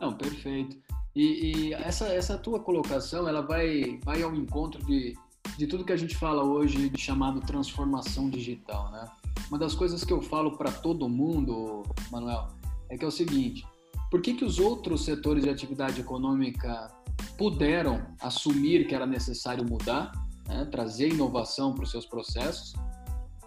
Não, 0.00 0.12
perfeito. 0.14 0.76
E, 1.14 1.70
e, 1.70 1.74
essa, 1.74 2.06
essa 2.08 2.38
tua 2.38 2.60
colocação, 2.60 3.28
ela 3.28 3.42
vai, 3.42 3.98
vai 4.04 4.22
ao 4.22 4.34
encontro 4.34 4.84
de, 4.84 5.14
de 5.56 5.66
tudo 5.66 5.84
que 5.84 5.92
a 5.92 5.96
gente 5.96 6.16
fala 6.16 6.44
hoje 6.44 6.88
de 6.88 7.00
chamado 7.00 7.40
transformação 7.40 8.30
digital, 8.30 8.90
né? 8.92 9.04
Uma 9.48 9.58
das 9.58 9.74
coisas 9.74 10.04
que 10.04 10.12
eu 10.12 10.20
falo 10.20 10.56
para 10.56 10.70
todo 10.70 11.08
mundo, 11.08 11.82
Manuel, 12.10 12.48
é 12.90 12.96
que 12.96 13.04
é 13.04 13.08
o 13.08 13.10
seguinte: 13.10 13.64
por 14.10 14.20
que, 14.20 14.34
que 14.34 14.44
os 14.44 14.58
outros 14.58 15.04
setores 15.04 15.44
de 15.44 15.50
atividade 15.50 16.00
econômica 16.00 16.88
puderam 17.36 18.06
assumir 18.20 18.86
que 18.86 18.94
era 18.94 19.06
necessário 19.06 19.64
mudar, 19.68 20.12
né, 20.46 20.64
trazer 20.66 21.08
inovação 21.08 21.74
para 21.74 21.84
os 21.84 21.90
seus 21.90 22.06
processos, 22.06 22.74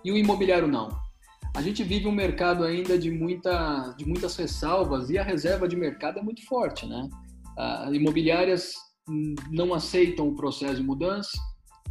e 0.04 0.12
o 0.12 0.18
imobiliário 0.18 0.68
não? 0.68 0.90
A 1.56 1.62
gente 1.62 1.84
vive 1.84 2.08
um 2.08 2.12
mercado 2.12 2.64
ainda 2.64 2.98
de, 2.98 3.12
muita, 3.12 3.94
de 3.98 4.06
muitas 4.06 4.36
ressalvas 4.38 5.10
e 5.10 5.18
a 5.18 5.24
reserva 5.24 5.68
de 5.68 5.76
mercado 5.76 6.20
é 6.20 6.24
muito 6.24 6.46
forte, 6.46 6.86
né? 6.86 7.10
As 7.58 7.94
imobiliárias 7.94 8.74
não 9.50 9.74
aceitam 9.74 10.30
o 10.30 10.36
processo 10.36 10.76
de 10.76 10.84
mudança, 10.84 11.32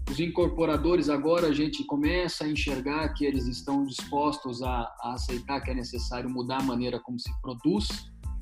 Os 0.09 0.19
incorporadores 0.19 1.09
agora 1.09 1.49
a 1.49 1.53
gente 1.53 1.85
começa 1.85 2.45
a 2.45 2.49
enxergar 2.49 3.13
que 3.15 3.25
eles 3.25 3.47
estão 3.47 3.85
dispostos 3.85 4.63
a, 4.63 4.91
a 5.03 5.13
aceitar 5.15 5.61
que 5.61 5.71
é 5.71 5.75
necessário 5.75 6.31
mudar 6.31 6.61
a 6.61 6.65
maneira 6.65 6.99
como 7.01 7.19
se 7.21 7.31
produz 7.43 7.87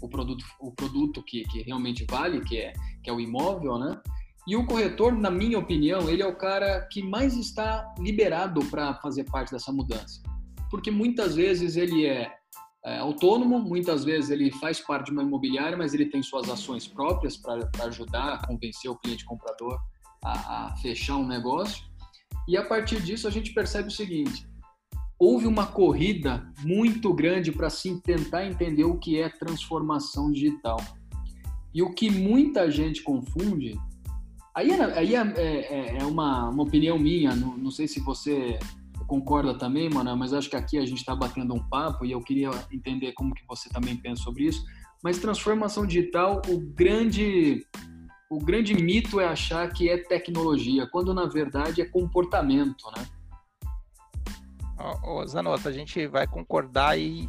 o 0.01 0.09
produto, 0.09 0.45
o 0.61 0.73
produto 0.73 1.23
que, 1.23 1.43
que 1.45 1.63
realmente 1.63 2.07
vale, 2.09 2.41
que 2.43 2.57
é, 2.57 2.73
que 3.03 3.11
é 3.11 3.13
o 3.13 3.21
imóvel, 3.21 3.79
né? 3.79 4.01
E 4.49 4.57
o 4.57 4.65
corretor, 4.65 5.13
na 5.13 5.31
minha 5.31 5.59
opinião, 5.59 6.09
ele 6.09 6.23
é 6.23 6.27
o 6.27 6.35
cara 6.35 6.81
que 6.91 7.03
mais 7.03 7.37
está 7.37 7.95
liberado 7.99 8.65
para 8.65 8.95
fazer 8.95 9.25
parte 9.25 9.53
dessa 9.53 9.71
mudança. 9.71 10.23
Porque 10.71 10.91
muitas 10.91 11.37
vezes 11.37 11.77
ele 11.77 12.07
é, 12.07 12.33
é, 12.83 12.99
autônomo, 12.99 13.59
muitas 13.59 14.07
vezes 14.07 14.31
ele 14.31 14.51
faz 14.53 14.81
parte 14.81 15.09
de 15.09 15.13
uma 15.13 15.23
imobiliária, 15.23 15.77
mas 15.77 15.93
ele 15.93 16.07
tem 16.07 16.23
suas 16.23 16.49
ações 16.49 16.89
próprias 16.89 17.37
para 17.37 17.69
ajudar 17.89 18.33
a 18.33 18.47
convencer 18.47 18.91
o 18.91 18.97
cliente 18.97 19.23
comprador 19.27 19.79
a, 20.25 20.69
a 20.69 20.77
fechar 20.77 21.19
um 21.19 21.29
negócio. 21.29 21.85
E 22.49 22.57
a 22.57 22.65
partir 22.65 23.03
disso 23.03 23.29
a 23.29 23.31
gente 23.31 23.53
percebe 23.53 23.89
o 23.89 23.93
seguinte: 23.93 24.49
houve 25.19 25.47
uma 25.47 25.67
corrida 25.67 26.51
muito 26.65 27.13
grande 27.13 27.53
para 27.53 27.69
se 27.69 28.01
tentar 28.01 28.47
entender 28.47 28.85
o 28.85 28.99
que 28.99 29.21
é 29.21 29.29
transformação 29.29 30.33
digital. 30.33 30.79
E 31.75 31.83
o 31.83 31.93
que 31.93 32.11
muita 32.11 32.71
gente 32.71 33.03
confunde, 33.03 33.79
aí, 34.59 34.71
é, 34.73 34.99
aí 34.99 35.15
é, 35.15 35.21
é, 35.21 35.97
é 35.99 36.05
uma, 36.05 36.49
uma, 36.49 36.63
opinião 36.63 36.99
minha, 36.99 37.35
não, 37.35 37.57
não, 37.57 37.71
sei 37.71 37.87
se 37.87 38.01
você 38.01 38.59
concorda 39.07 39.57
também, 39.57 39.89
mano, 39.89 40.15
mas 40.17 40.33
acho 40.33 40.51
que 40.51 40.57
aqui 40.57 40.79
a 40.79 40.85
gente 40.85 40.99
está 40.99 41.15
batendo 41.15 41.55
um 41.55 41.63
papo 41.69 42.05
e 42.05 42.13
eu 42.13 42.21
queria 42.21 42.51
entender 42.71 43.13
como 43.13 43.35
que 43.35 43.47
você 43.47 43.69
também 43.71 43.97
pensa 43.97 44.23
sobre 44.23 44.45
isso. 44.45 44.65
Mas 45.03 45.19
transformação 45.19 45.87
digital, 45.87 46.43
o 46.49 46.59
grande 46.59 47.65
o 48.31 48.39
grande 48.39 48.75
mito 48.75 49.21
é 49.21 49.27
achar 49.27 49.73
que 49.73 49.89
é 49.89 49.97
tecnologia, 49.97 50.87
quando 50.87 51.15
na 51.15 51.25
verdade 51.25 51.81
é 51.81 51.87
comportamento, 51.87 52.85
né? 52.95 53.07
Ô, 55.03 55.27
Zanota, 55.27 55.71
a 55.71 55.73
gente 55.73 56.07
vai 56.07 56.27
concordar 56.27 56.91
aí 56.91 57.29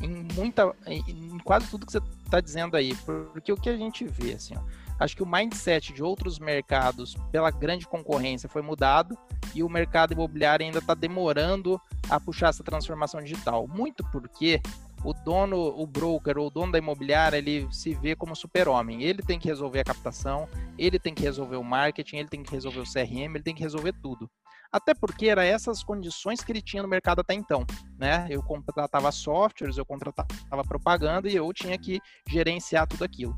em 0.00 0.26
muita, 0.34 0.74
em 0.86 1.38
quase 1.44 1.68
tudo 1.68 1.84
que 1.84 1.92
você 1.92 2.00
está 2.24 2.40
dizendo 2.40 2.74
aí, 2.74 2.94
porque 3.34 3.52
o 3.52 3.56
que 3.56 3.68
a 3.68 3.76
gente 3.76 4.06
vê, 4.06 4.32
assim, 4.32 4.54
ó, 4.56 4.60
acho 5.00 5.16
que 5.16 5.22
o 5.22 5.26
mindset 5.26 5.92
de 5.92 6.02
outros 6.02 6.38
mercados 6.38 7.16
pela 7.32 7.50
grande 7.50 7.88
concorrência 7.88 8.48
foi 8.48 8.62
mudado 8.62 9.16
e 9.54 9.62
o 9.62 9.68
mercado 9.68 10.12
imobiliário 10.12 10.64
ainda 10.64 10.78
está 10.78 10.94
demorando 10.94 11.80
a 12.08 12.20
puxar 12.20 12.50
essa 12.50 12.62
transformação 12.62 13.20
digital, 13.22 13.66
muito 13.66 14.04
porque 14.12 14.60
o 15.02 15.14
dono, 15.14 15.56
o 15.56 15.86
broker 15.86 16.36
ou 16.38 16.48
o 16.48 16.50
dono 16.50 16.72
da 16.72 16.78
imobiliária, 16.78 17.38
ele 17.38 17.66
se 17.72 17.94
vê 17.94 18.14
como 18.14 18.36
super-homem. 18.36 19.02
Ele 19.02 19.22
tem 19.22 19.38
que 19.38 19.48
resolver 19.48 19.80
a 19.80 19.84
captação, 19.84 20.46
ele 20.76 20.98
tem 20.98 21.14
que 21.14 21.22
resolver 21.22 21.56
o 21.56 21.64
marketing, 21.64 22.16
ele 22.16 22.28
tem 22.28 22.42
que 22.42 22.52
resolver 22.52 22.80
o 22.80 22.84
CRM, 22.84 23.34
ele 23.34 23.42
tem 23.42 23.54
que 23.54 23.62
resolver 23.62 23.94
tudo. 24.02 24.30
Até 24.70 24.94
porque 24.94 25.26
era 25.26 25.44
essas 25.44 25.82
condições 25.82 26.44
que 26.44 26.52
ele 26.52 26.62
tinha 26.62 26.82
no 26.82 26.88
mercado 26.88 27.20
até 27.20 27.34
então, 27.34 27.66
né? 27.98 28.26
Eu 28.30 28.42
contratava 28.42 29.10
softwares, 29.10 29.76
eu 29.76 29.84
contratava 29.84 30.64
propaganda 30.68 31.28
e 31.28 31.34
eu 31.34 31.52
tinha 31.52 31.76
que 31.76 31.98
gerenciar 32.28 32.86
tudo 32.86 33.02
aquilo. 33.02 33.36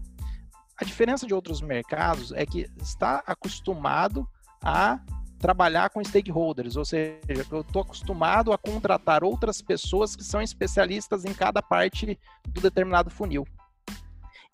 A 0.76 0.84
diferença 0.84 1.26
de 1.26 1.34
outros 1.34 1.60
mercados 1.60 2.32
é 2.32 2.44
que 2.44 2.68
está 2.80 3.22
acostumado 3.26 4.26
a 4.62 5.00
trabalhar 5.38 5.90
com 5.90 6.02
stakeholders, 6.04 6.76
ou 6.76 6.84
seja, 6.84 7.18
eu 7.50 7.62
estou 7.62 7.82
acostumado 7.82 8.52
a 8.52 8.58
contratar 8.58 9.24
outras 9.24 9.60
pessoas 9.60 10.14
que 10.14 10.22
são 10.22 10.40
especialistas 10.40 11.24
em 11.24 11.34
cada 11.34 11.60
parte 11.60 12.18
do 12.46 12.60
determinado 12.60 13.10
funil. 13.10 13.44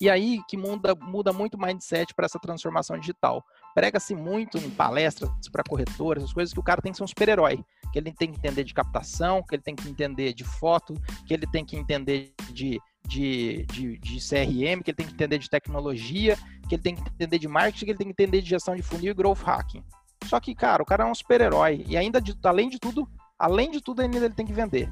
E 0.01 0.09
aí 0.09 0.41
que 0.47 0.57
muda, 0.57 0.95
muda 0.95 1.31
muito 1.31 1.55
o 1.55 1.61
mindset 1.61 2.13
para 2.13 2.25
essa 2.25 2.39
transformação 2.39 2.97
digital. 2.97 3.45
Prega-se 3.73 4.15
muito 4.15 4.57
em 4.57 4.69
palestras 4.69 5.29
para 5.51 5.63
corretoras, 5.63 6.23
as 6.23 6.33
coisas 6.33 6.53
que 6.53 6.59
o 6.59 6.63
cara 6.63 6.81
tem 6.81 6.91
que 6.91 6.97
ser 6.97 7.03
um 7.03 7.07
super-herói, 7.07 7.63
que 7.91 7.99
ele 7.99 8.11
tem 8.11 8.31
que 8.31 8.37
entender 8.37 8.63
de 8.63 8.73
captação, 8.73 9.43
que 9.43 9.55
ele 9.55 9.61
tem 9.61 9.75
que 9.75 9.87
entender 9.87 10.33
de 10.33 10.43
foto, 10.43 10.93
que 11.25 11.33
ele 11.33 11.47
tem 11.47 11.63
que 11.63 11.75
entender 11.75 12.33
de, 12.51 12.79
de, 13.07 13.65
de, 13.67 13.97
de 13.99 14.17
CRM, 14.19 14.81
que 14.83 14.91
ele 14.91 14.97
tem 14.97 15.07
que 15.07 15.13
entender 15.13 15.37
de 15.37 15.49
tecnologia, 15.49 16.37
que 16.67 16.75
ele 16.75 16.81
tem 16.81 16.95
que 16.95 17.01
entender 17.01 17.39
de 17.39 17.47
marketing, 17.47 17.85
que 17.85 17.91
ele 17.91 17.97
tem 17.97 18.07
que 18.07 18.23
entender 18.23 18.41
de 18.41 18.49
gestão 18.49 18.75
de 18.75 18.81
funil 18.81 19.11
e 19.11 19.15
growth 19.15 19.41
hacking. 19.43 19.83
Só 20.25 20.39
que, 20.39 20.53
cara, 20.53 20.83
o 20.83 20.85
cara 20.85 21.03
é 21.03 21.07
um 21.07 21.15
super-herói. 21.15 21.85
E 21.87 21.95
ainda, 21.95 22.19
de, 22.21 22.37
além 22.43 22.69
de 22.69 22.79
tudo, 22.79 23.07
além 23.37 23.71
de 23.71 23.81
tudo, 23.81 24.01
ainda 24.01 24.17
ele 24.17 24.33
tem 24.33 24.45
que 24.45 24.53
vender. 24.53 24.91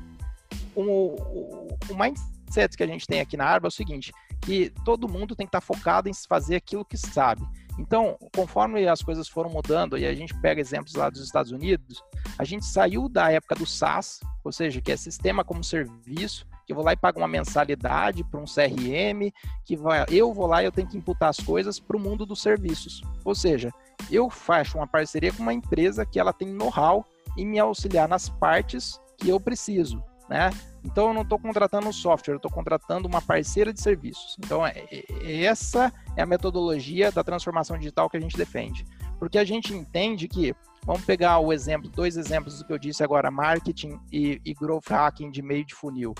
O, 0.76 0.82
o, 0.82 1.78
o 1.90 1.98
mindset 1.98 2.37
que 2.78 2.84
a 2.84 2.88
gente 2.88 3.06
tem 3.06 3.20
aqui 3.20 3.38
na 3.38 3.46
Arba 3.46 3.68
é 3.68 3.70
o 3.70 3.72
seguinte, 3.72 4.12
que 4.42 4.72
todo 4.84 5.10
mundo 5.10 5.36
tem 5.36 5.46
que 5.46 5.50
estar 5.50 5.62
tá 5.62 5.66
focado 5.66 6.10
em 6.10 6.14
fazer 6.14 6.56
aquilo 6.56 6.86
que 6.86 6.98
sabe. 6.98 7.44
Então, 7.78 8.18
conforme 8.36 8.88
as 8.88 9.02
coisas 9.02 9.28
foram 9.28 9.50
mudando, 9.50 9.98
e 9.98 10.06
a 10.06 10.14
gente 10.14 10.34
pega 10.42 10.60
exemplos 10.60 10.96
lá 10.96 11.10
dos 11.10 11.24
Estados 11.24 11.52
Unidos, 11.52 12.04
a 12.38 12.44
gente 12.44 12.66
saiu 12.66 13.08
da 13.08 13.32
época 13.32 13.56
do 13.56 13.66
SaaS, 13.66 14.20
ou 14.44 14.52
seja, 14.52 14.82
que 14.82 14.92
é 14.92 14.98
sistema 14.98 15.44
como 15.44 15.64
serviço, 15.64 16.48
que 16.66 16.74
eu 16.74 16.76
vou 16.76 16.84
lá 16.84 16.94
e 16.94 16.98
pago 16.98 17.20
uma 17.20 17.28
mensalidade 17.28 18.24
para 18.24 18.40
um 18.40 18.46
CRM, 18.46 19.32
que 19.64 19.78
vai, 19.78 20.06
eu 20.10 20.34
vou 20.34 20.48
lá 20.48 20.62
e 20.62 20.66
eu 20.66 20.72
tenho 20.72 20.88
que 20.88 20.98
imputar 20.98 21.30
as 21.30 21.38
coisas 21.38 21.80
para 21.80 21.96
o 21.96 22.00
mundo 22.00 22.26
dos 22.26 22.42
serviços. 22.42 23.02
Ou 23.24 23.36
seja, 23.36 23.72
eu 24.12 24.30
faço 24.30 24.78
uma 24.78 24.88
parceria 24.88 25.32
com 25.32 25.44
uma 25.44 25.54
empresa 25.54 26.06
que 26.06 26.20
ela 26.20 26.34
tem 26.34 26.48
know-how 26.50 27.06
em 27.38 27.46
me 27.46 27.60
auxiliar 27.60 28.08
nas 28.08 28.28
partes 28.28 29.00
que 29.18 29.30
eu 29.30 29.40
preciso, 29.40 30.04
né? 30.30 30.50
Então 30.84 31.10
eu 31.10 31.14
não 31.14 31.22
estou 31.22 31.38
contratando 31.38 31.88
um 31.88 31.94
software, 31.94 32.34
eu 32.34 32.38
estou 32.38 32.52
contratando 32.52 33.08
uma 33.08 33.22
parceira 33.22 33.74
de 33.74 33.82
serviços. 33.82 34.38
Então 34.40 34.66
é, 34.66 34.86
é, 34.92 35.44
essa 35.44 35.92
é 36.16 36.22
a 36.22 36.26
metodologia 36.26 37.12
da 37.12 37.24
transformação 37.24 37.78
digital 37.78 38.10
que 38.10 38.18
a 38.18 38.20
gente 38.20 38.38
defende, 38.38 38.86
porque 39.20 39.38
a 39.38 39.44
gente 39.44 39.74
entende 39.74 40.28
que 40.28 40.56
vamos 40.86 41.04
pegar 41.04 41.40
o 41.40 41.52
exemplo, 41.52 41.90
dois 41.90 42.16
exemplos 42.16 42.58
do 42.58 42.66
que 42.66 42.72
eu 42.72 42.80
disse 42.80 43.04
agora, 43.04 43.30
marketing 43.30 44.00
e, 44.12 44.42
e 44.46 44.54
growth 44.54 44.90
hacking 44.90 45.30
de 45.30 45.42
meio 45.42 45.66
de 45.66 45.76
funil. 45.76 46.16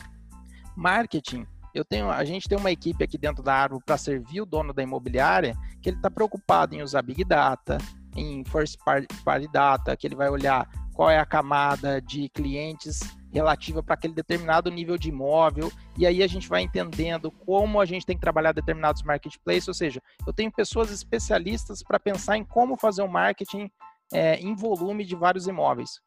Marketing, 0.76 1.48
eu 1.74 1.86
tenho, 1.86 2.10
a 2.10 2.24
gente 2.26 2.48
tem 2.48 2.58
uma 2.58 2.72
equipe 2.72 3.04
aqui 3.04 3.18
dentro 3.18 3.42
da 3.42 3.54
Árvore 3.54 3.84
para 3.86 3.98
servir 3.98 4.42
o 4.42 4.46
dono 4.46 4.74
da 4.74 4.84
imobiliária, 4.84 5.56
que 5.82 5.90
ele 5.90 5.98
está 5.98 6.10
preocupado 6.10 6.76
em 6.76 6.82
usar 6.82 7.02
Big 7.02 7.24
Data, 7.24 7.78
em 8.16 8.44
First 8.46 8.78
Party 9.24 9.48
Data, 9.52 9.96
que 9.96 10.08
ele 10.08 10.16
vai 10.16 10.30
olhar 10.30 10.68
qual 10.94 11.10
é 11.10 11.20
a 11.20 11.26
camada 11.26 12.02
de 12.02 12.28
clientes 12.30 13.00
relativa 13.32 13.84
para 13.84 13.94
aquele 13.94 14.14
determinado 14.14 14.72
nível 14.72 14.98
de 14.98 15.10
imóvel, 15.10 15.72
e 15.98 16.06
aí 16.06 16.24
a 16.24 16.28
gente 16.28 16.48
vai 16.48 16.62
entendendo 16.62 17.32
como 17.32 17.80
a 17.80 17.86
gente 17.86 18.06
tem 18.06 18.16
que 18.16 18.22
trabalhar 18.22 18.52
determinados 18.52 19.04
marketplaces, 19.04 19.68
ou 19.68 19.74
seja, 19.74 20.02
eu 20.26 20.34
tenho 20.34 20.52
pessoas 20.52 20.92
especialistas 20.92 21.84
para 21.84 22.00
pensar 22.00 22.38
em 22.38 22.44
como 22.44 22.78
fazer 22.78 23.02
um 23.02 23.08
marketing 23.08 23.70
é, 24.12 24.36
em 24.36 24.56
volume 24.56 25.04
de 25.04 25.16
vários 25.16 25.48
imóveis. 25.48 26.00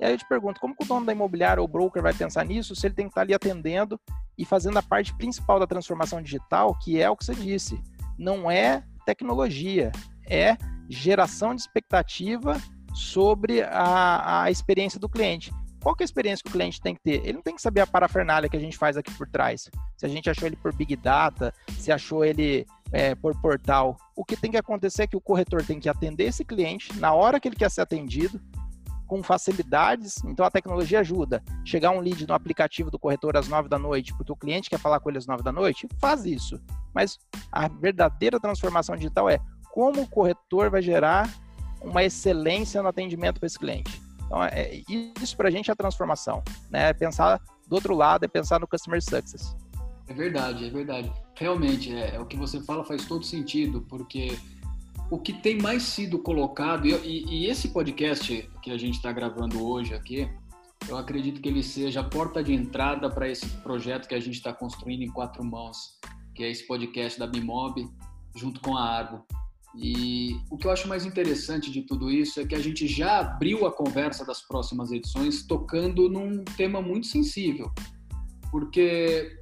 E 0.00 0.04
aí 0.04 0.12
eu 0.12 0.18
te 0.18 0.26
pergunto, 0.26 0.60
como 0.60 0.74
que 0.74 0.84
o 0.84 0.86
dono 0.86 1.06
da 1.06 1.12
imobiliária 1.12 1.60
ou 1.60 1.68
broker 1.68 2.02
vai 2.02 2.12
pensar 2.12 2.44
nisso 2.44 2.74
se 2.74 2.86
ele 2.86 2.94
tem 2.94 3.06
que 3.06 3.10
estar 3.10 3.20
ali 3.20 3.34
atendendo 3.34 4.00
e 4.36 4.44
fazendo 4.44 4.78
a 4.78 4.82
parte 4.82 5.14
principal 5.14 5.60
da 5.60 5.66
transformação 5.66 6.20
digital, 6.20 6.76
que 6.78 7.00
é 7.00 7.08
o 7.08 7.16
que 7.16 7.24
você 7.24 7.34
disse, 7.34 7.80
não 8.18 8.50
é 8.50 8.82
tecnologia, 9.06 9.92
é 10.28 10.56
geração 10.88 11.54
de 11.54 11.60
expectativa 11.60 12.60
sobre 12.94 13.62
a, 13.62 14.42
a 14.42 14.50
experiência 14.50 14.98
do 14.98 15.08
cliente. 15.08 15.52
Qual 15.82 15.96
que 15.96 16.02
é 16.02 16.04
a 16.04 16.06
experiência 16.06 16.44
que 16.44 16.48
o 16.48 16.52
cliente 16.52 16.80
tem 16.80 16.94
que 16.94 17.02
ter? 17.02 17.22
Ele 17.24 17.32
não 17.34 17.42
tem 17.42 17.56
que 17.56 17.60
saber 17.60 17.80
a 17.80 17.86
parafernália 17.86 18.48
que 18.48 18.56
a 18.56 18.60
gente 18.60 18.78
faz 18.78 18.96
aqui 18.96 19.12
por 19.14 19.28
trás. 19.28 19.68
Se 19.96 20.06
a 20.06 20.08
gente 20.08 20.30
achou 20.30 20.46
ele 20.46 20.54
por 20.54 20.72
Big 20.72 20.94
Data, 20.94 21.52
se 21.76 21.90
achou 21.90 22.24
ele 22.24 22.64
é, 22.92 23.16
por 23.16 23.38
portal. 23.40 23.96
O 24.14 24.24
que 24.24 24.36
tem 24.36 24.52
que 24.52 24.56
acontecer 24.56 25.02
é 25.02 25.06
que 25.08 25.16
o 25.16 25.20
corretor 25.20 25.64
tem 25.64 25.80
que 25.80 25.88
atender 25.88 26.24
esse 26.24 26.44
cliente 26.44 26.96
na 27.00 27.12
hora 27.12 27.40
que 27.40 27.48
ele 27.48 27.56
quer 27.56 27.70
ser 27.70 27.80
atendido, 27.80 28.40
com 29.08 29.22
facilidades, 29.22 30.22
então 30.24 30.46
a 30.46 30.50
tecnologia 30.50 31.00
ajuda. 31.00 31.42
Chegar 31.64 31.90
um 31.90 32.00
lead 32.00 32.26
no 32.26 32.32
aplicativo 32.32 32.90
do 32.90 32.98
corretor 32.98 33.36
às 33.36 33.48
9 33.48 33.68
da 33.68 33.78
noite, 33.78 34.14
porque 34.14 34.32
o 34.32 34.36
cliente 34.36 34.70
quer 34.70 34.78
falar 34.78 35.00
com 35.00 35.10
ele 35.10 35.18
às 35.18 35.26
9 35.26 35.42
da 35.42 35.52
noite, 35.52 35.86
faz 36.00 36.24
isso. 36.24 36.58
Mas 36.94 37.18
a 37.50 37.68
verdadeira 37.68 38.40
transformação 38.40 38.96
digital 38.96 39.28
é 39.28 39.38
como 39.70 40.02
o 40.02 40.08
corretor 40.08 40.70
vai 40.70 40.80
gerar 40.80 41.28
uma 41.82 42.04
excelência 42.04 42.80
no 42.82 42.88
atendimento 42.88 43.40
para 43.40 43.48
esse 43.48 43.58
cliente. 43.58 44.00
Então, 44.32 44.42
é, 44.44 44.82
isso 45.20 45.36
para 45.36 45.48
a 45.48 45.50
gente 45.50 45.68
é 45.68 45.74
a 45.74 45.76
transformação. 45.76 46.42
Né? 46.70 46.88
É 46.88 46.92
pensar 46.94 47.38
do 47.68 47.74
outro 47.74 47.94
lado, 47.94 48.24
é 48.24 48.28
pensar 48.28 48.58
no 48.58 48.66
customer 48.66 49.02
success. 49.02 49.54
É 50.08 50.14
verdade, 50.14 50.66
é 50.66 50.70
verdade. 50.70 51.12
Realmente, 51.36 51.94
é, 51.94 52.14
é 52.14 52.18
o 52.20 52.24
que 52.24 52.36
você 52.36 52.58
fala 52.62 52.82
faz 52.82 53.04
todo 53.04 53.26
sentido, 53.26 53.82
porque 53.90 54.38
o 55.10 55.18
que 55.18 55.34
tem 55.34 55.60
mais 55.60 55.82
sido 55.82 56.18
colocado, 56.18 56.86
e, 56.86 56.94
e, 56.94 57.42
e 57.42 57.46
esse 57.46 57.68
podcast 57.68 58.50
que 58.62 58.70
a 58.70 58.78
gente 58.78 58.94
está 58.94 59.12
gravando 59.12 59.62
hoje 59.62 59.92
aqui, 59.92 60.26
eu 60.88 60.96
acredito 60.96 61.42
que 61.42 61.50
ele 61.50 61.62
seja 61.62 62.00
a 62.00 62.04
porta 62.04 62.42
de 62.42 62.54
entrada 62.54 63.10
para 63.10 63.28
esse 63.28 63.46
projeto 63.58 64.08
que 64.08 64.14
a 64.14 64.20
gente 64.20 64.36
está 64.36 64.52
construindo 64.52 65.02
em 65.02 65.10
quatro 65.10 65.44
mãos, 65.44 65.98
que 66.34 66.42
é 66.42 66.50
esse 66.50 66.66
podcast 66.66 67.18
da 67.18 67.26
Bimob, 67.26 67.86
junto 68.34 68.62
com 68.62 68.78
a 68.78 68.82
Argo. 68.82 69.26
E 69.74 70.36
o 70.50 70.56
que 70.56 70.66
eu 70.66 70.70
acho 70.70 70.86
mais 70.86 71.06
interessante 71.06 71.70
de 71.70 71.82
tudo 71.82 72.10
isso 72.10 72.40
é 72.40 72.46
que 72.46 72.54
a 72.54 72.60
gente 72.60 72.86
já 72.86 73.20
abriu 73.20 73.66
a 73.66 73.72
conversa 73.72 74.24
das 74.24 74.42
próximas 74.42 74.92
edições 74.92 75.46
tocando 75.46 76.08
num 76.08 76.44
tema 76.56 76.82
muito 76.82 77.06
sensível, 77.06 77.70
porque 78.50 79.38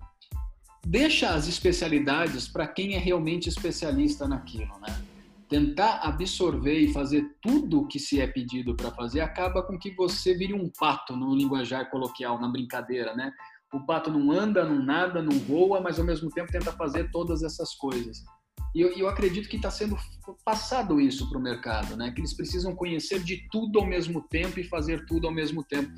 deixa 0.86 1.30
as 1.30 1.48
especialidades 1.48 2.46
para 2.46 2.66
quem 2.66 2.94
é 2.94 2.98
realmente 2.98 3.48
especialista 3.48 4.28
naquilo, 4.28 4.78
né? 4.78 5.02
tentar 5.50 5.96
absorver 6.04 6.78
e 6.78 6.92
fazer 6.92 7.36
tudo 7.42 7.80
o 7.80 7.88
que 7.88 7.98
se 7.98 8.20
é 8.20 8.26
pedido 8.26 8.76
para 8.76 8.92
fazer 8.92 9.20
acaba 9.20 9.64
com 9.64 9.76
que 9.76 9.90
você 9.96 10.32
vire 10.32 10.54
um 10.54 10.70
pato 10.78 11.16
no 11.16 11.34
linguajar 11.34 11.90
coloquial, 11.90 12.40
na 12.40 12.48
brincadeira, 12.48 13.16
né? 13.16 13.32
O 13.74 13.80
pato 13.80 14.12
não 14.12 14.30
anda, 14.30 14.64
não 14.64 14.80
nada, 14.80 15.20
não 15.20 15.36
voa, 15.40 15.80
mas 15.80 15.98
ao 15.98 16.04
mesmo 16.04 16.30
tempo 16.30 16.52
tenta 16.52 16.72
fazer 16.72 17.10
todas 17.10 17.42
essas 17.42 17.74
coisas. 17.74 18.24
E 18.74 18.80
eu, 18.80 18.92
eu 18.92 19.08
acredito 19.08 19.48
que 19.48 19.56
está 19.56 19.70
sendo 19.70 19.96
passado 20.44 21.00
isso 21.00 21.28
para 21.28 21.38
o 21.38 21.42
mercado, 21.42 21.96
né? 21.96 22.12
Que 22.12 22.20
eles 22.20 22.34
precisam 22.34 22.74
conhecer 22.74 23.20
de 23.22 23.48
tudo 23.50 23.80
ao 23.80 23.86
mesmo 23.86 24.22
tempo 24.28 24.60
e 24.60 24.64
fazer 24.64 25.04
tudo 25.06 25.26
ao 25.26 25.32
mesmo 25.32 25.64
tempo. 25.64 25.90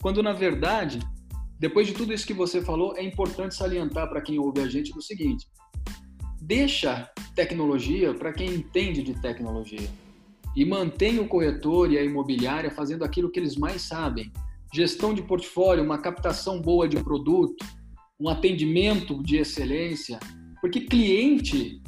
Quando 0.00 0.22
na 0.22 0.32
verdade, 0.32 1.00
depois 1.58 1.86
de 1.86 1.92
tudo 1.92 2.12
isso 2.12 2.26
que 2.26 2.32
você 2.32 2.62
falou, 2.62 2.96
é 2.96 3.02
importante 3.02 3.54
salientar 3.54 4.08
para 4.08 4.20
quem 4.20 4.38
ouve 4.38 4.60
a 4.60 4.68
gente 4.68 4.92
do 4.92 5.02
seguinte: 5.02 5.46
deixa 6.40 7.10
tecnologia 7.34 8.14
para 8.14 8.32
quem 8.32 8.54
entende 8.54 9.02
de 9.02 9.14
tecnologia 9.20 9.88
e 10.56 10.64
mantém 10.64 11.18
o 11.18 11.28
corretor 11.28 11.92
e 11.92 11.98
a 11.98 12.02
imobiliária 12.02 12.70
fazendo 12.70 13.04
aquilo 13.04 13.30
que 13.30 13.38
eles 13.38 13.56
mais 13.56 13.82
sabem: 13.82 14.30
gestão 14.72 15.14
de 15.14 15.22
portfólio, 15.22 15.84
uma 15.84 15.98
captação 15.98 16.60
boa 16.60 16.88
de 16.88 17.02
produto, 17.02 17.64
um 18.18 18.28
atendimento 18.28 19.22
de 19.22 19.36
excelência, 19.36 20.18
porque 20.60 20.80
cliente 20.80 21.79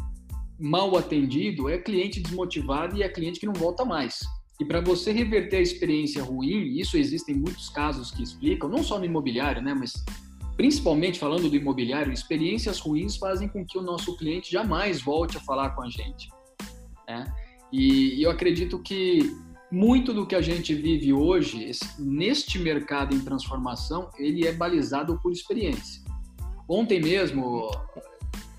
mal 0.62 0.96
atendido 0.96 1.68
é 1.68 1.76
cliente 1.76 2.20
desmotivado 2.20 2.96
e 2.96 3.02
é 3.02 3.08
cliente 3.08 3.40
que 3.40 3.46
não 3.46 3.52
volta 3.52 3.84
mais. 3.84 4.20
E 4.60 4.64
para 4.64 4.80
você 4.80 5.10
reverter 5.10 5.56
a 5.56 5.60
experiência 5.60 6.22
ruim, 6.22 6.78
isso 6.78 6.96
existem 6.96 7.34
muitos 7.34 7.68
casos 7.68 8.12
que 8.12 8.22
explicam, 8.22 8.68
não 8.68 8.82
só 8.82 8.96
no 8.96 9.04
imobiliário, 9.04 9.60
né, 9.60 9.74
mas 9.74 9.92
principalmente 10.56 11.18
falando 11.18 11.50
do 11.50 11.56
imobiliário, 11.56 12.12
experiências 12.12 12.78
ruins 12.78 13.16
fazem 13.16 13.48
com 13.48 13.66
que 13.66 13.76
o 13.76 13.82
nosso 13.82 14.16
cliente 14.16 14.52
jamais 14.52 15.02
volte 15.02 15.36
a 15.36 15.40
falar 15.40 15.70
com 15.70 15.82
a 15.82 15.90
gente. 15.90 16.28
Né? 17.08 17.24
E 17.72 18.22
eu 18.22 18.30
acredito 18.30 18.78
que 18.78 19.34
muito 19.68 20.14
do 20.14 20.26
que 20.26 20.36
a 20.36 20.42
gente 20.42 20.74
vive 20.74 21.12
hoje, 21.12 21.68
neste 21.98 22.58
mercado 22.58 23.16
em 23.16 23.20
transformação, 23.20 24.10
ele 24.16 24.46
é 24.46 24.52
balizado 24.52 25.18
por 25.20 25.32
experiência. 25.32 26.02
Ontem 26.68 27.00
mesmo, 27.00 27.68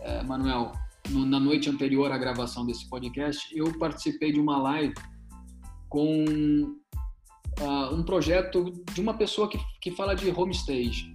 é, 0.01 0.24
Manuel, 0.24 0.74
na 1.10 1.39
noite 1.39 1.69
anterior 1.69 2.12
à 2.12 2.17
gravação 2.17 2.65
desse 2.65 2.88
podcast, 2.89 3.48
eu 3.55 3.77
participei 3.77 4.31
de 4.31 4.39
uma 4.39 4.57
live 4.57 4.93
com 5.89 6.24
uh, 7.60 7.93
um 7.93 8.03
projeto 8.03 8.72
de 8.93 9.01
uma 9.01 9.13
pessoa 9.13 9.50
que, 9.50 9.60
que 9.81 9.91
fala 9.91 10.15
de 10.15 10.29
homestage. 10.29 11.13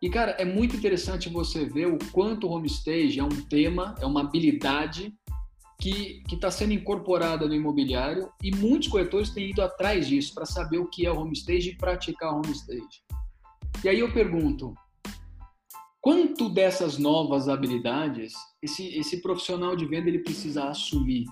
E, 0.00 0.10
cara, 0.10 0.32
é 0.32 0.44
muito 0.44 0.76
interessante 0.76 1.28
você 1.28 1.64
ver 1.64 1.86
o 1.86 1.98
quanto 2.12 2.46
o 2.46 2.50
homestage 2.50 3.18
é 3.18 3.24
um 3.24 3.28
tema, 3.48 3.94
é 4.00 4.06
uma 4.06 4.20
habilidade 4.20 5.14
que 5.80 6.22
está 6.30 6.50
sendo 6.50 6.72
incorporada 6.72 7.46
no 7.46 7.54
imobiliário 7.54 8.30
e 8.42 8.54
muitos 8.54 8.88
corretores 8.88 9.30
têm 9.30 9.50
ido 9.50 9.60
atrás 9.60 10.06
disso 10.06 10.32
para 10.34 10.46
saber 10.46 10.78
o 10.78 10.88
que 10.88 11.04
é 11.04 11.10
o 11.10 11.18
homestage 11.18 11.70
e 11.70 11.76
praticar 11.76 12.32
o 12.32 12.36
homestage. 12.36 13.02
E 13.82 13.88
aí 13.88 13.98
eu 13.98 14.12
pergunto, 14.12 14.74
quanto 16.04 16.50
dessas 16.50 16.98
novas 16.98 17.48
habilidades 17.48 18.34
esse, 18.62 18.94
esse 18.94 19.22
profissional 19.22 19.74
de 19.74 19.86
venda 19.86 20.06
ele 20.06 20.18
precisa 20.18 20.64
assumir? 20.64 21.24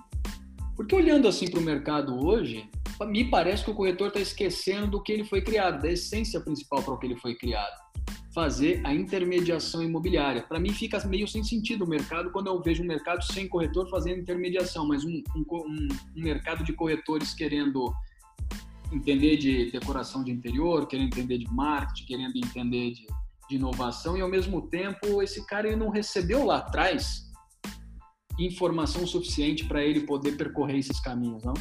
Porque 0.74 0.94
olhando 0.94 1.28
assim 1.28 1.46
para 1.50 1.60
o 1.60 1.62
mercado 1.62 2.18
hoje, 2.26 2.66
me 3.02 3.28
parece 3.28 3.62
que 3.62 3.70
o 3.70 3.74
corretor 3.74 4.08
está 4.08 4.20
esquecendo 4.20 4.92
do 4.92 5.02
que 5.02 5.12
ele 5.12 5.24
foi 5.24 5.42
criado, 5.42 5.82
da 5.82 5.92
essência 5.92 6.40
principal 6.40 6.82
para 6.82 6.94
o 6.94 6.98
que 6.98 7.06
ele 7.06 7.16
foi 7.16 7.34
criado 7.34 7.82
fazer 8.34 8.80
a 8.82 8.94
intermediação 8.94 9.82
imobiliária. 9.82 10.42
Para 10.42 10.58
mim 10.58 10.70
fica 10.70 11.06
meio 11.06 11.28
sem 11.28 11.44
sentido 11.44 11.84
o 11.84 11.86
mercado 11.86 12.30
quando 12.30 12.46
eu 12.46 12.62
vejo 12.62 12.82
um 12.82 12.86
mercado 12.86 13.22
sem 13.22 13.46
corretor 13.46 13.90
fazendo 13.90 14.20
intermediação, 14.20 14.88
mas 14.88 15.04
um, 15.04 15.22
um, 15.36 15.44
um, 15.50 15.88
um 16.16 16.22
mercado 16.22 16.64
de 16.64 16.72
corretores 16.72 17.34
querendo 17.34 17.92
entender 18.90 19.36
de 19.36 19.70
decoração 19.70 20.24
de 20.24 20.30
interior, 20.30 20.86
querendo 20.86 21.08
entender 21.08 21.36
de 21.36 21.52
marketing, 21.52 22.06
querendo 22.06 22.36
entender 22.36 22.92
de, 22.92 23.06
de 23.52 23.56
inovação 23.56 24.16
e 24.16 24.22
ao 24.22 24.28
mesmo 24.28 24.62
tempo 24.62 25.22
esse 25.22 25.44
cara 25.46 25.66
ele 25.66 25.76
não 25.76 25.90
recebeu 25.90 26.44
lá 26.44 26.58
atrás 26.58 27.30
informação 28.38 29.06
suficiente 29.06 29.66
para 29.66 29.84
ele 29.84 30.00
poder 30.00 30.38
percorrer 30.38 30.78
esses 30.78 30.98
caminhos, 31.00 31.44
não? 31.44 31.52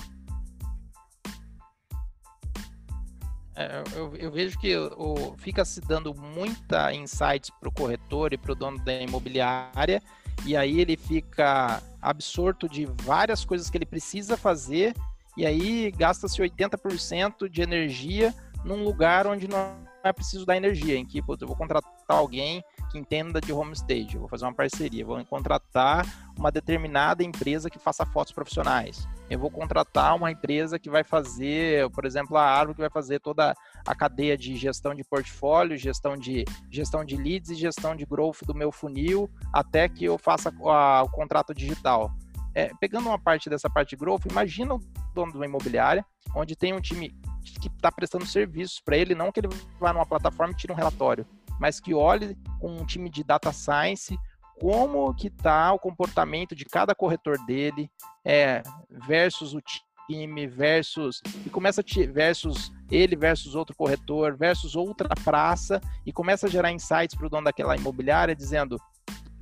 É, 3.53 3.83
eu, 3.93 4.15
eu, 4.15 4.31
vejo 4.31 4.57
que 4.57 4.75
o, 4.77 5.35
fica 5.37 5.65
se 5.65 5.81
dando 5.81 6.13
muita 6.15 6.93
insights 6.93 7.49
para 7.59 7.67
o 7.67 7.71
corretor 7.71 8.31
e 8.31 8.37
para 8.37 8.53
o 8.53 8.55
dono 8.55 8.79
da 8.79 8.93
imobiliária, 8.93 10.01
e 10.45 10.55
aí 10.55 10.79
ele 10.79 10.95
fica 10.95 11.83
absorto 12.01 12.69
de 12.69 12.85
várias 13.03 13.43
coisas 13.43 13.69
que 13.69 13.77
ele 13.77 13.85
precisa 13.85 14.37
fazer, 14.37 14.95
e 15.35 15.45
aí 15.45 15.91
gasta-se 15.91 16.41
80% 16.41 17.49
de 17.49 17.61
energia 17.61 18.33
num 18.63 18.81
lugar 18.81 19.27
onde 19.27 19.47
não 19.49 19.90
é 20.03 20.13
preciso 20.13 20.45
dar 20.45 20.57
energia, 20.57 20.97
em 20.97 21.05
que 21.05 21.19
eu 21.19 21.47
vou 21.47 21.55
contratar 21.55 21.91
alguém 22.07 22.63
que 22.91 22.97
entenda 22.97 23.39
de 23.39 23.53
homestage, 23.53 24.15
eu 24.15 24.21
vou 24.21 24.29
fazer 24.29 24.45
uma 24.45 24.53
parceria, 24.53 25.05
vou 25.05 25.23
contratar 25.25 26.05
uma 26.37 26.51
determinada 26.51 27.23
empresa 27.23 27.69
que 27.69 27.79
faça 27.79 28.05
fotos 28.05 28.33
profissionais. 28.33 29.07
Eu 29.29 29.39
vou 29.39 29.49
contratar 29.49 30.15
uma 30.15 30.29
empresa 30.29 30.77
que 30.77 30.89
vai 30.89 31.03
fazer, 31.03 31.89
por 31.91 32.03
exemplo, 32.03 32.35
a 32.35 32.43
Árvore 32.43 32.75
que 32.75 32.81
vai 32.81 32.89
fazer 32.89 33.19
toda 33.19 33.55
a 33.87 33.95
cadeia 33.95 34.37
de 34.37 34.55
gestão 34.57 34.93
de 34.93 35.03
portfólio, 35.05 35.77
gestão 35.77 36.17
de 36.17 36.43
gestão 36.69 37.05
de 37.05 37.15
leads 37.15 37.49
e 37.49 37.55
gestão 37.55 37.95
de 37.95 38.05
growth 38.05 38.43
do 38.45 38.53
meu 38.53 38.71
funil, 38.71 39.29
até 39.53 39.87
que 39.87 40.03
eu 40.03 40.17
faça 40.17 40.53
a, 40.65 41.03
o 41.03 41.09
contrato 41.09 41.53
digital. 41.53 42.11
É, 42.53 42.71
pegando 42.81 43.07
uma 43.07 43.17
parte 43.17 43.49
dessa 43.49 43.69
parte 43.69 43.91
de 43.91 43.95
growth, 43.95 44.25
imagina 44.29 44.75
o 44.75 44.81
dono 45.13 45.31
de 45.31 45.37
uma 45.37 45.45
imobiliária, 45.45 46.05
onde 46.35 46.53
tem 46.53 46.73
um 46.73 46.81
time 46.81 47.15
que 47.41 47.67
está 47.67 47.91
prestando 47.91 48.25
serviços 48.25 48.79
para 48.79 48.97
ele, 48.97 49.15
não 49.15 49.31
que 49.31 49.39
ele 49.39 49.49
vá 49.79 49.91
numa 49.91 50.05
plataforma 50.05 50.53
e 50.53 50.55
tire 50.55 50.71
um 50.71 50.75
relatório 50.75 51.25
mas 51.61 51.79
que 51.79 51.93
olhe 51.93 52.35
com 52.59 52.75
um 52.75 52.83
time 52.83 53.07
de 53.07 53.23
data 53.23 53.53
science 53.53 54.17
como 54.59 55.13
que 55.13 55.27
está 55.27 55.71
o 55.71 55.77
comportamento 55.77 56.55
de 56.55 56.65
cada 56.65 56.95
corretor 56.95 57.37
dele, 57.45 57.89
é, 58.25 58.63
versus 58.89 59.53
o 59.53 59.61
time, 60.07 60.47
versus 60.47 61.21
e 61.45 61.49
começa 61.51 61.81
a 61.81 62.11
versus 62.11 62.71
ele 62.89 63.15
versus 63.15 63.53
outro 63.53 63.75
corretor, 63.75 64.35
versus 64.35 64.75
outra 64.75 65.09
praça 65.23 65.79
e 66.03 66.11
começa 66.11 66.47
a 66.47 66.49
gerar 66.49 66.71
insights 66.71 67.15
para 67.15 67.27
o 67.27 67.29
dono 67.29 67.45
daquela 67.45 67.75
imobiliária 67.75 68.35
dizendo 68.35 68.77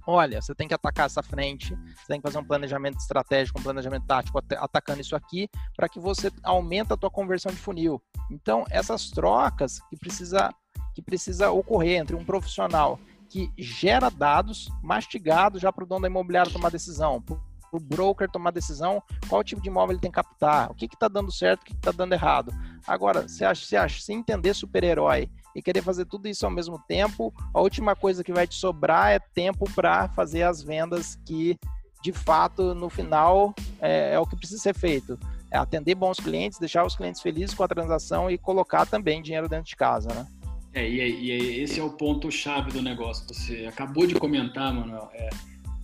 olha, 0.05 0.41
você 0.41 0.53
tem 0.55 0.67
que 0.67 0.73
atacar 0.73 1.05
essa 1.05 1.21
frente, 1.23 1.75
você 1.75 2.07
tem 2.07 2.19
que 2.19 2.27
fazer 2.27 2.37
um 2.37 2.43
planejamento 2.43 2.97
estratégico, 2.97 3.59
um 3.59 3.63
planejamento 3.63 4.05
tático 4.05 4.39
atacando 4.57 5.01
isso 5.01 5.15
aqui, 5.15 5.49
para 5.75 5.89
que 5.89 5.99
você 5.99 6.31
aumente 6.43 6.93
a 6.93 6.97
tua 6.97 7.09
conversão 7.09 7.51
de 7.51 7.57
funil. 7.57 8.01
Então, 8.31 8.65
essas 8.69 9.09
trocas 9.09 9.79
que 9.89 9.97
precisa 9.97 10.53
que 10.93 11.01
precisa 11.01 11.51
ocorrer 11.51 11.99
entre 11.99 12.15
um 12.15 12.25
profissional 12.25 12.99
que 13.29 13.51
gera 13.57 14.09
dados 14.09 14.69
mastigados 14.81 15.61
já 15.61 15.71
para 15.71 15.83
o 15.83 15.87
dono 15.87 16.01
da 16.01 16.07
imobiliária 16.07 16.51
tomar 16.51 16.71
decisão, 16.71 17.21
para 17.21 17.37
o 17.71 17.79
broker 17.79 18.29
tomar 18.29 18.51
decisão, 18.51 19.01
qual 19.27 19.43
tipo 19.43 19.61
de 19.61 19.69
imóvel 19.69 19.93
ele 19.93 20.01
tem 20.01 20.11
que 20.11 20.15
captar, 20.15 20.69
o 20.71 20.73
que 20.73 20.85
está 20.85 21.07
dando 21.07 21.31
certo, 21.31 21.61
o 21.61 21.65
que 21.65 21.73
está 21.73 21.91
dando 21.91 22.13
errado. 22.13 22.51
Agora, 22.87 23.27
você 23.27 23.45
acha, 23.45 24.01
se 24.01 24.11
entender 24.11 24.53
super-herói 24.53 25.29
e 25.59 25.61
querer 25.61 25.81
fazer 25.81 26.05
tudo 26.05 26.27
isso 26.27 26.45
ao 26.45 26.51
mesmo 26.51 26.79
tempo, 26.87 27.33
a 27.53 27.61
última 27.61 27.95
coisa 27.95 28.23
que 28.23 28.33
vai 28.33 28.47
te 28.47 28.55
sobrar 28.55 29.11
é 29.11 29.19
tempo 29.19 29.69
para 29.75 30.07
fazer 30.09 30.43
as 30.43 30.63
vendas 30.63 31.19
que, 31.25 31.57
de 32.01 32.11
fato, 32.11 32.73
no 32.73 32.89
final 32.89 33.53
é, 33.79 34.13
é 34.13 34.19
o 34.19 34.25
que 34.25 34.35
precisa 34.35 34.61
ser 34.61 34.73
feito. 34.73 35.19
É 35.51 35.57
atender 35.57 35.95
bons 35.95 36.19
clientes, 36.19 36.59
deixar 36.59 36.85
os 36.85 36.95
clientes 36.95 37.21
felizes 37.21 37.53
com 37.53 37.63
a 37.63 37.67
transação 37.67 38.29
e 38.29 38.37
colocar 38.37 38.85
também 38.85 39.21
dinheiro 39.21 39.49
dentro 39.49 39.65
de 39.65 39.75
casa, 39.75 40.09
né? 40.13 40.25
É, 40.73 40.87
e, 40.87 40.99
e 40.99 41.61
esse 41.61 41.79
é 41.79 41.83
o 41.83 41.89
ponto-chave 41.89 42.71
do 42.71 42.81
negócio. 42.81 43.25
Você 43.27 43.65
acabou 43.65 44.05
de 44.05 44.15
comentar, 44.15 44.73
Manuel. 44.73 45.09
É, 45.13 45.29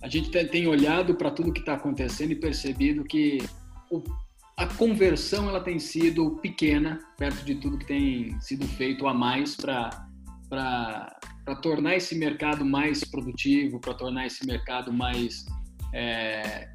a 0.00 0.08
gente 0.08 0.30
tem, 0.30 0.66
olhado 0.66 1.14
para 1.16 1.30
tudo 1.30 1.52
que 1.52 1.60
está 1.60 1.74
acontecendo 1.74 2.30
e 2.30 2.36
percebido 2.36 3.04
que 3.04 3.38
o, 3.90 4.02
a 4.56 4.66
conversão 4.66 5.48
ela 5.48 5.60
tem 5.60 5.78
sido 5.78 6.30
pequena 6.36 6.98
perto 7.18 7.44
de 7.44 7.56
tudo 7.56 7.76
que 7.76 7.84
tem 7.84 8.40
sido 8.40 8.66
feito 8.66 9.06
a 9.06 9.12
mais 9.12 9.54
para 9.54 11.18
tornar 11.62 11.96
esse 11.96 12.14
mercado 12.14 12.64
mais 12.64 13.04
produtivo, 13.04 13.78
para 13.78 13.92
tornar 13.92 14.26
esse 14.26 14.46
mercado 14.46 14.90
mais. 14.90 15.44
É, 15.92 16.68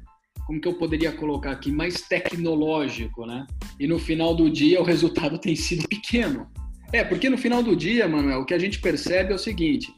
como 0.46 0.60
que 0.60 0.68
eu 0.68 0.74
poderia 0.74 1.10
colocar 1.12 1.50
aqui? 1.50 1.72
Mais 1.72 2.02
tecnológico, 2.02 3.26
né? 3.26 3.46
E 3.80 3.86
no 3.88 3.98
final 3.98 4.34
do 4.34 4.48
dia 4.48 4.80
o 4.80 4.84
resultado 4.84 5.36
tem 5.38 5.56
sido 5.56 5.88
pequeno. 5.88 6.46
É, 6.92 7.02
porque 7.02 7.28
no 7.28 7.38
final 7.38 7.62
do 7.62 7.74
dia, 7.74 8.06
Manuel, 8.06 8.42
o 8.42 8.44
que 8.44 8.54
a 8.54 8.58
gente 8.58 8.80
percebe 8.80 9.32
é 9.32 9.34
o 9.34 9.38
seguinte: 9.38 9.92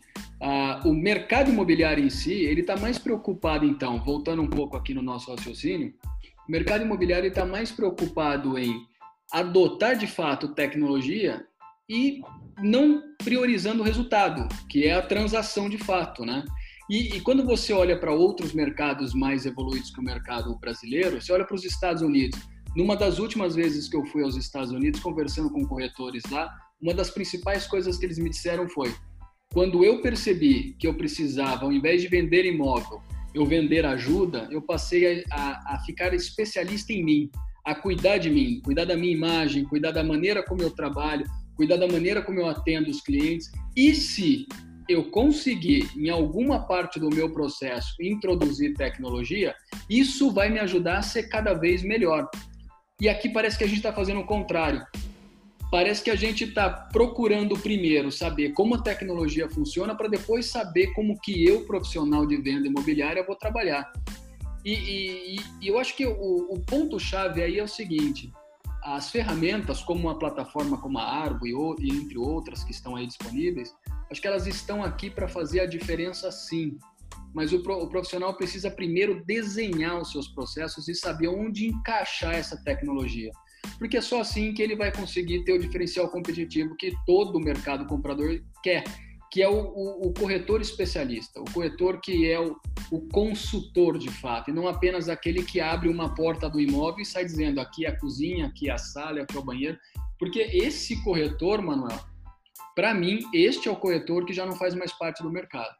o 0.84 0.92
mercado 0.94 1.50
imobiliário 1.50 2.02
em 2.02 2.10
si, 2.10 2.32
ele 2.32 2.62
está 2.62 2.76
mais 2.76 2.98
preocupado, 2.98 3.66
então, 3.66 4.02
voltando 4.02 4.40
um 4.40 4.48
pouco 4.48 4.76
aqui 4.76 4.94
no 4.94 5.02
nosso 5.02 5.30
raciocínio, 5.30 5.92
o 6.48 6.52
mercado 6.52 6.84
imobiliário 6.84 7.28
está 7.28 7.44
mais 7.44 7.72
preocupado 7.72 8.58
em 8.58 8.86
adotar 9.32 9.96
de 9.96 10.06
fato 10.06 10.54
tecnologia 10.54 11.44
e 11.88 12.20
não 12.62 13.02
priorizando 13.22 13.82
o 13.82 13.84
resultado, 13.84 14.46
que 14.68 14.86
é 14.86 14.94
a 14.94 15.02
transação 15.02 15.68
de 15.68 15.78
fato, 15.78 16.24
né? 16.24 16.44
E, 16.88 17.16
e 17.16 17.20
quando 17.20 17.44
você 17.44 17.72
olha 17.72 17.98
para 17.98 18.12
outros 18.12 18.52
mercados 18.52 19.14
mais 19.14 19.46
evoluídos 19.46 19.90
que 19.90 20.00
o 20.00 20.04
mercado 20.04 20.56
brasileiro, 20.58 21.20
você 21.20 21.32
olha 21.32 21.44
para 21.44 21.56
os 21.56 21.64
Estados 21.64 22.02
Unidos. 22.02 22.38
Numa 22.76 22.96
das 22.96 23.18
últimas 23.18 23.54
vezes 23.54 23.88
que 23.88 23.96
eu 23.96 24.04
fui 24.06 24.22
aos 24.22 24.36
Estados 24.36 24.70
Unidos, 24.70 25.00
conversando 25.00 25.50
com 25.50 25.66
corretores 25.66 26.22
lá, 26.30 26.52
uma 26.80 26.92
das 26.92 27.10
principais 27.10 27.66
coisas 27.66 27.96
que 27.96 28.04
eles 28.04 28.18
me 28.18 28.28
disseram 28.28 28.68
foi: 28.68 28.94
quando 29.52 29.84
eu 29.84 30.02
percebi 30.02 30.74
que 30.78 30.86
eu 30.86 30.94
precisava, 30.94 31.64
ao 31.64 31.72
invés 31.72 32.02
de 32.02 32.08
vender 32.08 32.44
imóvel, 32.44 33.00
eu 33.34 33.44
vender 33.44 33.84
ajuda, 33.84 34.48
eu 34.50 34.62
passei 34.62 35.24
a, 35.30 35.36
a, 35.36 35.74
a 35.74 35.78
ficar 35.84 36.14
especialista 36.14 36.92
em 36.92 37.04
mim, 37.04 37.30
a 37.64 37.74
cuidar 37.74 38.18
de 38.18 38.30
mim, 38.30 38.60
cuidar 38.64 38.84
da 38.84 38.96
minha 38.96 39.12
imagem, 39.12 39.64
cuidar 39.64 39.90
da 39.90 40.04
maneira 40.04 40.44
como 40.44 40.62
eu 40.62 40.70
trabalho, 40.70 41.26
cuidar 41.56 41.76
da 41.76 41.88
maneira 41.88 42.22
como 42.22 42.38
eu 42.38 42.46
atendo 42.46 42.90
os 42.90 43.00
clientes. 43.00 43.50
E 43.76 43.94
se 43.94 44.46
eu 44.88 45.10
conseguir, 45.10 45.90
em 45.96 46.10
alguma 46.10 46.66
parte 46.66 47.00
do 47.00 47.08
meu 47.08 47.32
processo, 47.32 47.94
introduzir 48.00 48.74
tecnologia, 48.74 49.54
isso 49.88 50.30
vai 50.30 50.50
me 50.50 50.60
ajudar 50.60 50.98
a 50.98 51.02
ser 51.02 51.24
cada 51.24 51.54
vez 51.54 51.82
melhor. 51.82 52.28
E 53.00 53.08
aqui 53.08 53.28
parece 53.28 53.58
que 53.58 53.64
a 53.64 53.66
gente 53.66 53.78
está 53.78 53.92
fazendo 53.92 54.20
o 54.20 54.26
contrário. 54.26 54.84
Parece 55.70 56.04
que 56.04 56.10
a 56.10 56.16
gente 56.16 56.44
está 56.44 56.70
procurando 56.70 57.58
primeiro 57.58 58.12
saber 58.12 58.52
como 58.52 58.76
a 58.76 58.82
tecnologia 58.82 59.48
funciona 59.48 59.94
para 59.94 60.08
depois 60.08 60.46
saber 60.46 60.92
como 60.94 61.18
que 61.20 61.44
eu, 61.44 61.66
profissional 61.66 62.26
de 62.26 62.36
venda 62.36 62.68
imobiliária, 62.68 63.24
vou 63.26 63.34
trabalhar. 63.34 63.90
E, 64.64 64.72
e, 64.72 65.36
e 65.60 65.68
eu 65.68 65.78
acho 65.78 65.96
que 65.96 66.06
o, 66.06 66.46
o 66.50 66.60
ponto-chave 66.60 67.42
aí 67.42 67.58
é 67.58 67.62
o 67.62 67.68
seguinte: 67.68 68.32
as 68.84 69.10
ferramentas, 69.10 69.82
como 69.82 70.00
uma 70.00 70.18
plataforma 70.18 70.78
como 70.78 70.98
a 70.98 71.04
Argo 71.04 71.46
e, 71.46 71.88
entre 71.90 72.18
outras 72.18 72.62
que 72.62 72.70
estão 72.70 72.96
aí 72.96 73.06
disponíveis, 73.06 73.74
acho 74.10 74.20
que 74.20 74.28
elas 74.28 74.46
estão 74.46 74.84
aqui 74.84 75.10
para 75.10 75.26
fazer 75.26 75.60
a 75.60 75.66
diferença 75.66 76.30
sim. 76.30 76.78
Mas 77.34 77.52
o, 77.52 77.56
o 77.56 77.88
profissional 77.88 78.36
precisa 78.36 78.70
primeiro 78.70 79.24
desenhar 79.24 79.98
os 80.00 80.12
seus 80.12 80.28
processos 80.28 80.86
e 80.86 80.94
saber 80.94 81.28
onde 81.28 81.66
encaixar 81.66 82.34
essa 82.34 82.56
tecnologia. 82.62 83.32
Porque 83.78 83.96
é 83.96 84.00
só 84.00 84.20
assim 84.20 84.52
que 84.54 84.62
ele 84.62 84.76
vai 84.76 84.92
conseguir 84.92 85.44
ter 85.44 85.52
o 85.52 85.58
diferencial 85.58 86.08
competitivo 86.08 86.76
que 86.76 86.92
todo 87.06 87.40
mercado 87.40 87.86
comprador 87.86 88.40
quer 88.62 88.84
que 89.34 89.42
é 89.42 89.48
o, 89.48 89.52
o, 89.52 90.06
o, 90.06 90.14
corretor 90.14 90.60
especialista, 90.60 91.40
o 91.40 91.44
corretor 91.52 92.00
que 92.00 92.30
é 92.30 92.38
o, 92.38 92.56
o, 92.88 93.00
consultor 93.08 93.98
de 93.98 94.08
fato, 94.08 94.48
e 94.48 94.52
não 94.52 94.68
apenas 94.68 95.08
aquele 95.08 95.42
que 95.42 95.60
abre 95.60 95.88
uma 95.88 96.14
porta 96.14 96.48
do 96.48 96.60
imóvel 96.60 97.00
e 97.00 97.04
sai 97.04 97.24
dizendo 97.24 97.60
aqui 97.60 97.84
é 97.84 97.88
a 97.88 97.98
cozinha, 97.98 98.46
aqui 98.46 98.70
é 98.70 98.72
a 98.72 98.78
sala, 98.78 99.22
aqui 99.22 99.36
é 99.36 99.40
o 99.40 99.44
banheiro, 99.44 99.76
porque 100.20 100.38
esse 100.38 101.02
corretor, 101.02 101.60
Manuel, 101.60 101.98
para 102.76 102.94
mim, 102.94 103.18
este 103.34 103.68
é 103.68 103.72
o 103.72 103.76
corretor 103.76 104.24
que 104.24 104.32
já 104.32 104.46
não 104.46 104.54
faz 104.54 104.72
mais 104.72 104.92
parte 104.92 105.20
do 105.20 105.32
mercado. 105.32 105.74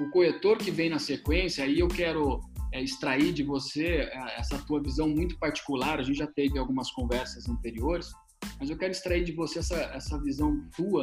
O 0.00 0.10
corretor 0.10 0.58
que 0.58 0.72
vem 0.72 0.90
na 0.90 0.98
sequência, 0.98 1.62
aí 1.62 1.78
eu 1.78 1.86
quero 1.86 2.40
é, 2.72 2.80
extrair 2.80 3.32
de 3.32 3.42
você 3.42 3.86
é, 3.86 4.38
essa 4.38 4.58
tua 4.58 4.82
visão 4.82 5.08
muito 5.08 5.38
particular, 5.38 6.00
a 6.00 6.02
gente 6.02 6.18
já 6.18 6.26
teve 6.26 6.58
algumas 6.58 6.90
conversas 6.90 7.48
anteriores, 7.48 8.10
mas 8.58 8.70
eu 8.70 8.76
quero 8.76 8.90
extrair 8.90 9.24
de 9.24 9.32
você 9.32 9.60
essa, 9.60 9.76
essa 9.94 10.20
visão 10.20 10.60
tua 10.74 11.02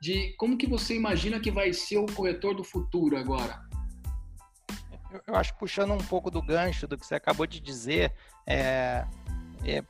de 0.00 0.34
como 0.36 0.56
que 0.56 0.68
você 0.68 0.94
imagina 0.94 1.40
que 1.40 1.50
vai 1.50 1.72
ser 1.72 1.98
o 1.98 2.06
corretor 2.06 2.54
do 2.54 2.62
futuro 2.62 3.16
agora? 3.16 3.60
Eu, 5.10 5.20
eu 5.28 5.34
acho 5.34 5.56
puxando 5.56 5.92
um 5.92 6.04
pouco 6.04 6.30
do 6.30 6.42
gancho 6.42 6.86
do 6.86 6.96
que 6.96 7.06
você 7.06 7.14
acabou 7.14 7.46
de 7.46 7.60
dizer, 7.60 8.12
é, 8.46 9.04
é, 9.64 9.82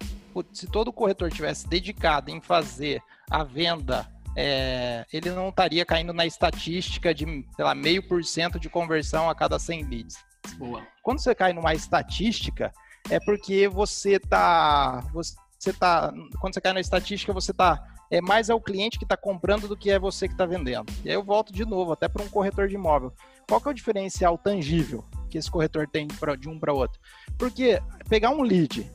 se 0.52 0.66
todo 0.66 0.92
corretor 0.92 1.30
tivesse 1.30 1.68
dedicado 1.68 2.30
em 2.30 2.40
fazer 2.40 3.02
a 3.30 3.42
venda, 3.42 4.06
é, 4.36 5.04
ele 5.12 5.30
não 5.30 5.48
estaria 5.48 5.84
caindo 5.84 6.12
na 6.12 6.26
estatística 6.26 7.14
de, 7.14 7.24
sei 7.24 7.64
lá, 7.64 7.74
meio 7.74 8.06
por 8.06 8.22
cento 8.22 8.60
de 8.60 8.68
conversão 8.68 9.28
a 9.28 9.34
cada 9.34 9.58
100 9.58 9.84
leads. 9.84 10.16
Boa. 10.54 10.87
Quando 11.02 11.20
você 11.20 11.35
cai 11.35 11.52
numa 11.52 11.74
estatística, 11.74 12.72
é 13.11 13.18
porque 13.20 13.68
você 13.68 14.16
está 14.16 15.02
você 15.12 15.72
tá, 15.72 16.12
quando 16.40 16.54
você 16.54 16.61
cai 16.61 16.72
na 16.72 16.80
estatística, 16.80 17.32
você 17.32 17.50
está 17.50 17.82
é 18.11 18.20
mais 18.20 18.48
é 18.48 18.54
o 18.54 18.61
cliente 18.61 18.98
que 18.98 19.04
está 19.04 19.16
comprando 19.16 19.66
do 19.66 19.76
que 19.76 19.90
é 19.90 19.98
você 19.98 20.28
que 20.28 20.35
está 20.35 20.46
vendendo. 20.46 20.92
E 21.04 21.09
aí 21.09 21.14
eu 21.14 21.24
volto 21.24 21.52
de 21.52 21.64
novo, 21.64 21.92
até 21.92 22.09
para 22.09 22.22
um 22.22 22.28
corretor 22.28 22.68
de 22.68 22.74
imóvel. 22.74 23.12
Qual 23.48 23.61
que 23.61 23.68
é 23.68 23.70
o 23.70 23.74
diferencial 23.74 24.38
tangível 24.38 25.04
que 25.28 25.38
esse 25.38 25.50
corretor 25.50 25.88
tem 25.88 26.06
pra, 26.06 26.37
de 26.37 26.48
um 26.48 26.59
para 26.59 26.72
outro? 26.72 27.00
Porque 27.37 27.80
pegar 28.09 28.30
um 28.30 28.42
lead, 28.42 28.88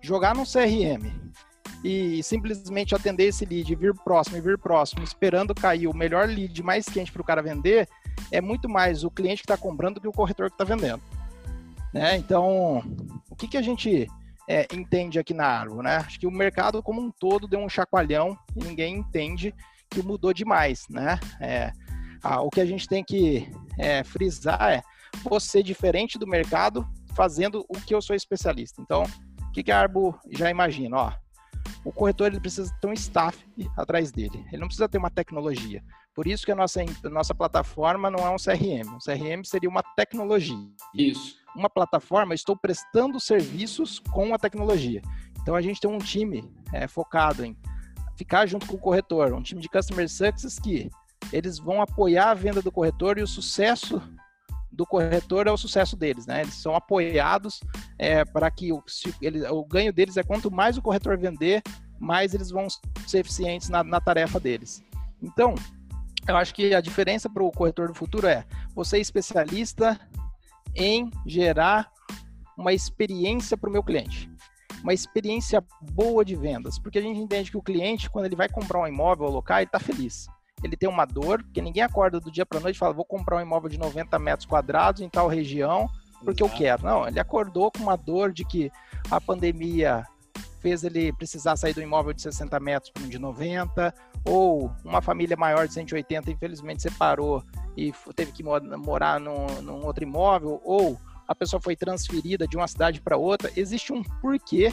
jogar 0.00 0.34
no 0.34 0.44
CRM 0.44 1.12
e 1.84 2.22
simplesmente 2.22 2.94
atender 2.94 3.24
esse 3.24 3.44
lead, 3.44 3.74
vir 3.74 3.94
próximo 3.94 4.36
e 4.36 4.40
vir 4.40 4.58
próximo, 4.58 5.02
esperando 5.02 5.54
cair 5.54 5.86
o 5.86 5.96
melhor 5.96 6.26
lead 6.28 6.62
mais 6.62 6.86
quente 6.86 7.12
para 7.12 7.22
o 7.22 7.24
cara 7.24 7.42
vender, 7.42 7.88
é 8.30 8.40
muito 8.40 8.68
mais 8.68 9.04
o 9.04 9.10
cliente 9.10 9.42
que 9.42 9.52
está 9.52 9.56
comprando 9.56 9.94
do 9.94 10.00
que 10.00 10.08
o 10.08 10.12
corretor 10.12 10.48
que 10.48 10.54
está 10.54 10.64
vendendo. 10.64 11.02
Né? 11.92 12.16
Então, 12.16 12.82
o 13.28 13.36
que, 13.36 13.48
que 13.48 13.56
a 13.56 13.62
gente 13.62 14.06
é, 14.48 14.66
entende 14.72 15.18
aqui 15.18 15.32
na 15.32 15.46
árvore, 15.46 15.84
né? 15.84 15.96
Acho 15.96 16.18
que 16.18 16.26
o 16.26 16.30
mercado 16.30 16.82
como 16.82 17.00
um 17.00 17.10
todo 17.10 17.46
deu 17.46 17.60
um 17.60 17.68
chacoalhão 17.68 18.36
e 18.56 18.64
ninguém 18.64 18.96
entende 18.96 19.54
que 19.88 20.02
mudou 20.02 20.32
demais, 20.32 20.86
né? 20.88 21.18
É, 21.40 21.72
o 22.42 22.50
que 22.50 22.60
a 22.60 22.66
gente 22.66 22.88
tem 22.88 23.02
que 23.02 23.48
é, 23.78 24.04
frisar 24.04 24.72
é 24.72 24.82
você 25.22 25.62
diferente 25.62 26.18
do 26.18 26.26
mercado 26.26 26.84
fazendo 27.14 27.64
o 27.68 27.80
que 27.80 27.94
eu 27.94 28.02
sou 28.02 28.14
especialista. 28.14 28.80
Então, 28.80 29.04
o 29.48 29.52
que, 29.52 29.62
que 29.62 29.72
a 29.72 29.80
Arbo 29.80 30.18
já 30.30 30.50
imagina? 30.50 30.96
Ó, 30.96 31.12
o 31.84 31.92
corretor 31.92 32.28
ele 32.28 32.40
precisa 32.40 32.72
ter 32.80 32.86
um 32.86 32.92
staff 32.92 33.46
atrás 33.76 34.12
dele. 34.12 34.44
Ele 34.48 34.60
não 34.60 34.66
precisa 34.66 34.88
ter 34.88 34.98
uma 34.98 35.10
tecnologia. 35.10 35.82
Por 36.14 36.26
isso 36.26 36.44
que 36.44 36.52
a 36.52 36.56
nossa, 36.56 36.80
a 36.80 37.08
nossa 37.08 37.34
plataforma 37.34 38.10
não 38.10 38.26
é 38.26 38.30
um 38.30 38.36
CRM. 38.36 38.94
Um 38.94 38.98
CRM 38.98 39.44
seria 39.44 39.68
uma 39.68 39.82
tecnologia. 39.96 40.56
Isso 40.94 41.40
uma 41.54 41.68
plataforma, 41.68 42.34
estou 42.34 42.56
prestando 42.56 43.18
serviços 43.18 43.98
com 43.98 44.34
a 44.34 44.38
tecnologia. 44.38 45.02
Então 45.40 45.54
a 45.54 45.60
gente 45.60 45.80
tem 45.80 45.90
um 45.90 45.98
time 45.98 46.50
é, 46.72 46.86
focado 46.86 47.44
em 47.44 47.56
ficar 48.16 48.46
junto 48.46 48.66
com 48.66 48.76
o 48.76 48.80
corretor, 48.80 49.32
um 49.32 49.42
time 49.42 49.60
de 49.60 49.68
customer 49.68 50.08
success 50.08 50.58
que 50.58 50.90
eles 51.32 51.58
vão 51.58 51.80
apoiar 51.80 52.30
a 52.30 52.34
venda 52.34 52.60
do 52.60 52.72
corretor 52.72 53.18
e 53.18 53.22
o 53.22 53.26
sucesso 53.26 54.02
do 54.72 54.86
corretor 54.86 55.46
é 55.46 55.50
o 55.52 55.56
sucesso 55.56 55.96
deles, 55.96 56.26
né? 56.26 56.42
Eles 56.42 56.54
são 56.54 56.74
apoiados 56.74 57.60
é, 57.98 58.24
para 58.24 58.50
que 58.50 58.72
o, 58.72 58.82
ele, 59.20 59.46
o 59.48 59.64
ganho 59.64 59.92
deles 59.92 60.16
é 60.16 60.22
quanto 60.22 60.50
mais 60.50 60.76
o 60.76 60.82
corretor 60.82 61.18
vender, 61.18 61.62
mais 61.98 62.34
eles 62.34 62.50
vão 62.50 62.66
ser 63.06 63.18
eficientes 63.18 63.68
na, 63.68 63.82
na 63.82 64.00
tarefa 64.00 64.38
deles. 64.38 64.82
Então, 65.22 65.54
eu 66.26 66.36
acho 66.36 66.54
que 66.54 66.74
a 66.74 66.80
diferença 66.80 67.28
para 67.28 67.42
o 67.42 67.50
corretor 67.50 67.88
do 67.88 67.94
futuro 67.94 68.26
é 68.26 68.44
você 68.74 68.98
é 68.98 69.00
especialista 69.00 69.98
em 70.74 71.10
gerar 71.26 71.90
uma 72.56 72.72
experiência 72.72 73.56
para 73.56 73.68
o 73.68 73.72
meu 73.72 73.82
cliente. 73.82 74.30
Uma 74.82 74.94
experiência 74.94 75.62
boa 75.92 76.24
de 76.24 76.36
vendas, 76.36 76.78
porque 76.78 76.98
a 76.98 77.02
gente 77.02 77.20
entende 77.20 77.50
que 77.50 77.56
o 77.56 77.62
cliente, 77.62 78.08
quando 78.08 78.26
ele 78.26 78.36
vai 78.36 78.48
comprar 78.48 78.80
um 78.80 78.86
imóvel 78.86 79.26
ou 79.26 79.32
local, 79.32 79.58
ele 79.58 79.66
está 79.66 79.78
feliz. 79.78 80.26
Ele 80.62 80.76
tem 80.76 80.88
uma 80.88 81.04
dor, 81.04 81.42
porque 81.42 81.60
ninguém 81.60 81.82
acorda 81.82 82.20
do 82.20 82.30
dia 82.30 82.44
para 82.44 82.58
a 82.58 82.60
noite 82.60 82.76
e 82.76 82.78
fala, 82.78 82.92
vou 82.92 83.04
comprar 83.04 83.36
um 83.36 83.40
imóvel 83.40 83.68
de 83.68 83.78
90 83.78 84.18
metros 84.18 84.46
quadrados 84.46 85.00
em 85.00 85.08
tal 85.08 85.28
região, 85.28 85.88
porque 86.24 86.42
Exato. 86.42 86.54
eu 86.54 86.58
quero. 86.58 86.84
Não, 86.84 87.08
ele 87.08 87.18
acordou 87.18 87.70
com 87.70 87.82
uma 87.82 87.96
dor 87.96 88.32
de 88.32 88.44
que 88.44 88.70
a 89.10 89.20
pandemia 89.20 90.04
fez 90.60 90.84
ele 90.84 91.12
precisar 91.12 91.56
sair 91.56 91.72
do 91.72 91.80
imóvel 91.80 92.12
de 92.12 92.22
60 92.22 92.60
metros 92.60 92.92
para 92.92 93.02
um 93.02 93.08
de 93.08 93.18
90, 93.18 93.94
ou 94.24 94.70
uma 94.84 95.00
família 95.00 95.36
maior 95.36 95.66
de 95.66 95.74
180 95.74 96.30
infelizmente 96.30 96.82
separou 96.82 97.42
e 97.76 97.92
teve 98.14 98.32
que 98.32 98.42
morar 98.42 99.18
num, 99.18 99.46
num 99.62 99.84
outro 99.84 100.04
imóvel, 100.04 100.60
ou 100.64 100.98
a 101.26 101.34
pessoa 101.34 101.60
foi 101.60 101.74
transferida 101.74 102.46
de 102.46 102.56
uma 102.56 102.68
cidade 102.68 103.00
para 103.00 103.16
outra, 103.16 103.50
existe 103.56 103.92
um 103.92 104.02
porquê 104.02 104.72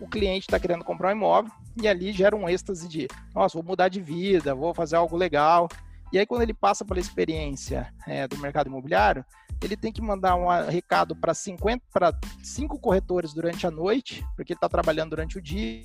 o 0.00 0.08
cliente 0.08 0.46
está 0.46 0.58
querendo 0.58 0.84
comprar 0.84 1.08
um 1.08 1.16
imóvel 1.16 1.52
e 1.80 1.86
ali 1.88 2.12
gera 2.12 2.36
um 2.36 2.48
êxtase 2.48 2.88
de, 2.88 3.08
nossa, 3.34 3.56
vou 3.58 3.64
mudar 3.64 3.88
de 3.88 4.00
vida, 4.00 4.54
vou 4.54 4.74
fazer 4.74 4.96
algo 4.96 5.16
legal. 5.16 5.68
E 6.12 6.18
aí, 6.18 6.26
quando 6.26 6.42
ele 6.42 6.54
passa 6.54 6.84
pela 6.84 6.98
experiência 6.98 7.92
é, 8.06 8.26
do 8.26 8.38
mercado 8.38 8.68
imobiliário, 8.68 9.24
ele 9.62 9.76
tem 9.76 9.92
que 9.92 10.00
mandar 10.00 10.36
um 10.36 10.48
recado 10.68 11.14
para 11.14 11.34
50, 11.34 11.84
para 11.92 12.18
cinco 12.42 12.78
corretores 12.78 13.34
durante 13.34 13.66
a 13.66 13.70
noite, 13.70 14.24
porque 14.34 14.52
ele 14.52 14.56
está 14.56 14.68
trabalhando 14.68 15.10
durante 15.10 15.36
o 15.36 15.42
dia, 15.42 15.84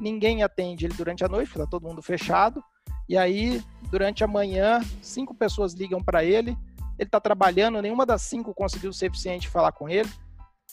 ninguém 0.00 0.42
atende 0.42 0.86
ele 0.86 0.94
durante 0.94 1.24
a 1.24 1.28
noite, 1.28 1.50
está 1.50 1.66
todo 1.66 1.86
mundo 1.86 2.02
fechado. 2.02 2.62
E 3.08 3.16
aí, 3.16 3.62
durante 3.90 4.24
a 4.24 4.26
manhã, 4.26 4.80
cinco 5.02 5.34
pessoas 5.34 5.74
ligam 5.74 6.02
para 6.02 6.24
ele, 6.24 6.56
ele 6.98 7.08
está 7.08 7.20
trabalhando, 7.20 7.80
nenhuma 7.82 8.06
das 8.06 8.22
cinco 8.22 8.54
conseguiu 8.54 8.92
ser 8.92 9.06
eficiente 9.06 9.48
falar 9.48 9.72
com 9.72 9.88
ele. 9.88 10.10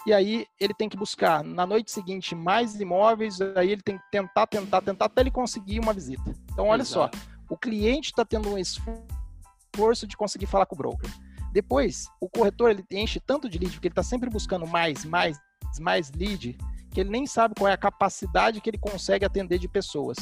E 0.06 0.14
aí 0.14 0.48
ele 0.60 0.74
tem 0.74 0.90
que 0.90 0.98
buscar 0.98 1.44
na 1.44 1.66
noite 1.66 1.92
seguinte 1.92 2.34
mais 2.34 2.80
imóveis, 2.80 3.40
aí 3.56 3.72
ele 3.72 3.82
tem 3.82 3.98
que 3.98 4.04
tentar, 4.12 4.48
tentar, 4.48 4.82
tentar 4.82 5.06
até 5.06 5.22
ele 5.22 5.32
conseguir 5.32 5.80
uma 5.80 5.94
visita. 5.94 6.36
Então, 6.52 6.68
olha 6.68 6.82
Exato. 6.82 7.18
só, 7.18 7.24
o 7.50 7.58
cliente 7.58 8.10
está 8.10 8.26
tendo 8.26 8.50
um 8.50 8.58
esforço 8.58 10.08
de 10.08 10.18
conseguir 10.18 10.48
falar 10.48 10.66
com 10.66 10.76
o 10.76 10.78
broker. 10.78 11.10
Depois, 11.52 12.08
o 12.20 12.30
corretor 12.30 12.72
ele 12.72 12.84
enche 12.92 13.20
tanto 13.20 13.50
de 13.50 13.60
lead, 13.60 13.74
porque 13.74 13.88
ele 13.88 13.92
está 13.92 14.04
sempre 14.04 14.30
buscando 14.30 14.66
mais, 14.66 15.06
mais, 15.06 15.38
mais 15.80 16.12
lead, 16.12 16.58
que 16.90 17.00
ele 17.00 17.10
nem 17.10 17.28
sabe 17.28 17.54
qual 17.56 17.70
é 17.70 17.74
a 17.74 17.78
capacidade 17.78 18.60
que 18.60 18.70
ele 18.70 18.78
consegue 18.78 19.26
atender 19.26 19.60
de 19.60 19.68
pessoas 19.68 20.18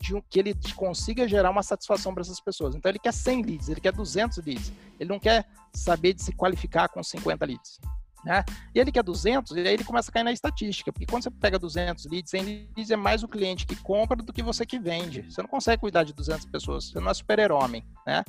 de 0.00 0.14
um, 0.14 0.20
que 0.20 0.38
ele 0.38 0.54
consiga 0.76 1.26
gerar 1.26 1.50
uma 1.50 1.62
satisfação 1.62 2.14
para 2.14 2.20
essas 2.20 2.40
pessoas. 2.40 2.74
Então 2.74 2.90
ele 2.90 2.98
quer 2.98 3.12
100 3.12 3.42
leads, 3.42 3.68
ele 3.68 3.80
quer 3.80 3.92
200 3.92 4.38
leads. 4.44 4.72
Ele 4.98 5.08
não 5.08 5.18
quer 5.18 5.46
saber 5.72 6.14
de 6.14 6.22
se 6.22 6.32
qualificar 6.32 6.88
com 6.88 7.02
50 7.02 7.44
leads. 7.44 7.80
Né? 8.24 8.44
E 8.74 8.80
ele 8.80 8.90
quer 8.90 9.02
200, 9.02 9.56
e 9.56 9.60
aí 9.60 9.74
ele 9.74 9.84
começa 9.84 10.10
a 10.10 10.12
cair 10.12 10.24
na 10.24 10.32
estatística, 10.32 10.92
porque 10.92 11.06
quando 11.06 11.22
você 11.22 11.30
pega 11.30 11.58
200 11.58 12.04
leads, 12.06 12.30
100 12.30 12.42
leads 12.42 12.90
é 12.90 12.96
mais 12.96 13.22
o 13.22 13.28
cliente 13.28 13.66
que 13.66 13.76
compra 13.76 14.16
do 14.16 14.32
que 14.32 14.42
você 14.42 14.66
que 14.66 14.78
vende. 14.78 15.22
Você 15.22 15.40
não 15.40 15.48
consegue 15.48 15.80
cuidar 15.80 16.02
de 16.02 16.12
200 16.12 16.46
pessoas, 16.46 16.90
você 16.90 17.00
não 17.00 17.10
é 17.10 17.14
super-homem, 17.14 17.84
né? 18.06 18.24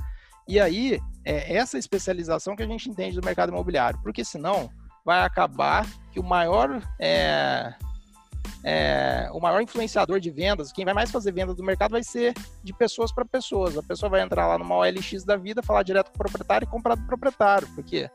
E 0.47 0.59
aí, 0.59 0.99
é 1.23 1.55
essa 1.55 1.77
especialização 1.77 2.55
que 2.55 2.63
a 2.63 2.67
gente 2.67 2.89
entende 2.89 3.19
do 3.19 3.25
mercado 3.25 3.49
imobiliário, 3.49 3.99
porque 4.01 4.23
senão 4.23 4.69
vai 5.05 5.21
acabar 5.21 5.87
que 6.11 6.19
o 6.19 6.23
maior 6.23 6.81
é, 6.99 7.73
é, 8.63 9.29
o 9.31 9.39
maior 9.39 9.61
influenciador 9.61 10.19
de 10.19 10.29
vendas, 10.29 10.71
quem 10.71 10.83
vai 10.83 10.93
mais 10.93 11.11
fazer 11.11 11.31
venda 11.31 11.53
do 11.53 11.63
mercado 11.63 11.91
vai 11.91 12.03
ser 12.03 12.33
de 12.63 12.73
pessoas 12.73 13.11
para 13.11 13.23
pessoas. 13.25 13.77
A 13.77 13.83
pessoa 13.83 14.09
vai 14.09 14.21
entrar 14.21 14.47
lá 14.47 14.57
numa 14.57 14.75
OLX 14.75 15.23
da 15.23 15.37
vida, 15.37 15.63
falar 15.63 15.83
direto 15.83 16.09
com 16.09 16.15
o 16.15 16.17
proprietário 16.17 16.65
e 16.65 16.69
comprar 16.69 16.95
do 16.95 17.05
proprietário. 17.05 17.67
Por 17.73 17.83
quê? 17.83 18.09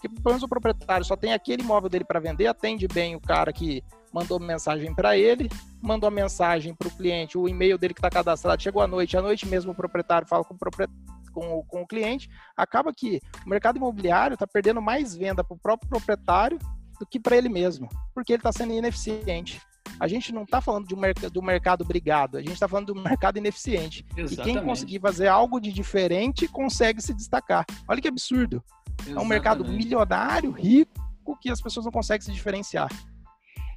Porque 0.00 0.08
pelo 0.08 0.30
menos 0.30 0.42
o 0.42 0.48
proprietário 0.48 1.04
só 1.04 1.14
tem 1.14 1.34
aquele 1.34 1.62
imóvel 1.62 1.90
dele 1.90 2.04
para 2.04 2.18
vender, 2.18 2.46
atende 2.46 2.88
bem 2.88 3.14
o 3.14 3.20
cara 3.20 3.52
que 3.52 3.84
mandou 4.10 4.40
mensagem 4.40 4.94
para 4.94 5.16
ele, 5.16 5.48
mandou 5.80 6.08
a 6.08 6.10
mensagem 6.10 6.74
para 6.74 6.88
o 6.88 6.90
cliente, 6.90 7.36
o 7.36 7.46
e-mail 7.46 7.76
dele 7.76 7.92
que 7.92 8.00
está 8.00 8.08
cadastrado 8.08 8.62
chegou 8.62 8.82
à 8.82 8.86
noite, 8.86 9.16
à 9.16 9.22
noite 9.22 9.46
mesmo 9.46 9.72
o 9.72 9.74
proprietário 9.74 10.26
fala 10.26 10.42
com 10.42 10.54
o 10.54 10.58
proprietário 10.58 10.98
com, 11.32 11.62
com 11.64 11.82
o 11.82 11.86
cliente, 11.86 12.28
acaba 12.56 12.92
que 12.92 13.20
o 13.46 13.48
mercado 13.48 13.76
imobiliário 13.76 14.34
está 14.34 14.46
perdendo 14.46 14.82
mais 14.82 15.14
venda 15.14 15.44
para 15.44 15.54
o 15.54 15.58
próprio 15.58 15.88
proprietário 15.88 16.58
do 16.98 17.06
que 17.06 17.20
para 17.20 17.36
ele 17.36 17.48
mesmo, 17.48 17.88
porque 18.14 18.32
ele 18.32 18.40
está 18.40 18.52
sendo 18.52 18.72
ineficiente. 18.72 19.60
A 19.98 20.08
gente 20.08 20.32
não 20.32 20.44
está 20.44 20.60
falando 20.60 20.86
de 20.86 20.94
um 20.94 21.00
do 21.30 21.42
mercado 21.42 21.84
brigado, 21.84 22.38
a 22.38 22.40
gente 22.40 22.54
está 22.54 22.66
falando 22.66 22.92
do 22.92 22.94
mercado 22.94 23.36
ineficiente. 23.38 24.04
Exatamente. 24.16 24.40
E 24.40 24.42
quem 24.42 24.64
conseguir 24.64 24.98
fazer 24.98 25.28
algo 25.28 25.60
de 25.60 25.70
diferente 25.72 26.48
consegue 26.48 27.02
se 27.02 27.12
destacar. 27.12 27.64
Olha 27.86 28.00
que 28.00 28.08
absurdo. 28.08 28.64
Exatamente. 29.00 29.18
É 29.18 29.20
um 29.20 29.28
mercado 29.28 29.64
milionário, 29.64 30.50
rico, 30.50 31.38
que 31.40 31.50
as 31.50 31.60
pessoas 31.60 31.84
não 31.84 31.92
conseguem 31.92 32.22
se 32.22 32.32
diferenciar. 32.32 32.88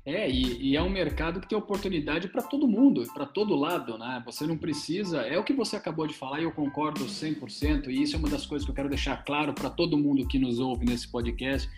É, 0.06 0.30
e, 0.30 0.72
e, 0.72 0.76
é 0.76 0.82
um 0.82 0.90
mercado 0.90 1.40
que 1.40 1.48
tem 1.48 1.58
oportunidade 1.58 2.28
para 2.28 2.42
todo 2.42 2.68
mundo, 2.68 3.06
para 3.14 3.26
todo 3.26 3.56
lado, 3.56 3.98
né? 3.98 4.22
Você 4.26 4.46
não 4.46 4.58
precisa, 4.58 5.22
é 5.22 5.38
o 5.38 5.46
que 5.46 5.54
você 5.54 5.78
acabou 5.78 6.06
de 6.06 6.14
falar 6.14 6.42
e 6.42 6.44
eu 6.44 6.52
concordo 6.52 7.06
100%, 7.06 7.88
e 7.88 8.02
isso 8.02 8.18
é 8.18 8.20
uma 8.20 8.28
das 8.28 8.46
coisas 8.46 8.66
que 8.66 8.72
eu 8.72 8.76
quero 8.76 8.90
deixar 8.90 9.24
claro 9.24 9.54
para 9.54 9.70
todo 9.70 9.98
mundo 9.98 10.28
que 10.28 10.38
nos 10.38 10.60
ouve 10.60 10.86
nesse 10.86 11.10
podcast, 11.10 11.70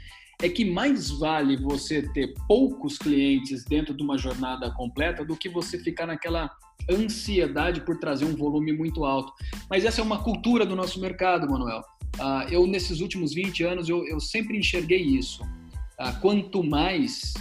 é 0.42 0.50
que 0.50 0.66
mais 0.66 1.12
vale 1.12 1.56
você 1.56 2.02
ter 2.14 2.34
poucos 2.48 2.98
clientes 2.98 3.64
dentro 3.64 3.94
de 3.94 4.02
uma 4.02 4.18
jornada 4.18 4.72
completa 4.72 5.24
do 5.24 5.38
que 5.38 5.48
você 5.48 5.78
ficar 5.78 6.08
naquela 6.08 6.50
ansiedade 6.90 7.82
por 7.82 8.00
trazer 8.00 8.26
um 8.26 8.36
volume 8.36 8.74
muito 8.74 9.06
alto. 9.06 9.32
Mas 9.70 9.86
essa 9.86 10.02
é 10.02 10.04
uma 10.04 10.24
cultura 10.24 10.66
do 10.66 10.76
nosso 10.76 11.00
mercado, 11.00 11.50
Manuel. 11.50 11.84
Uh, 12.16 12.50
eu, 12.52 12.66
nesses 12.66 13.02
últimos 13.02 13.34
20 13.34 13.64
anos, 13.64 13.90
eu, 13.90 14.06
eu 14.06 14.20
sempre 14.20 14.58
enxerguei 14.58 15.02
isso. 15.02 15.44
Uh, 15.44 16.20
quanto 16.22 16.64
mais 16.64 17.34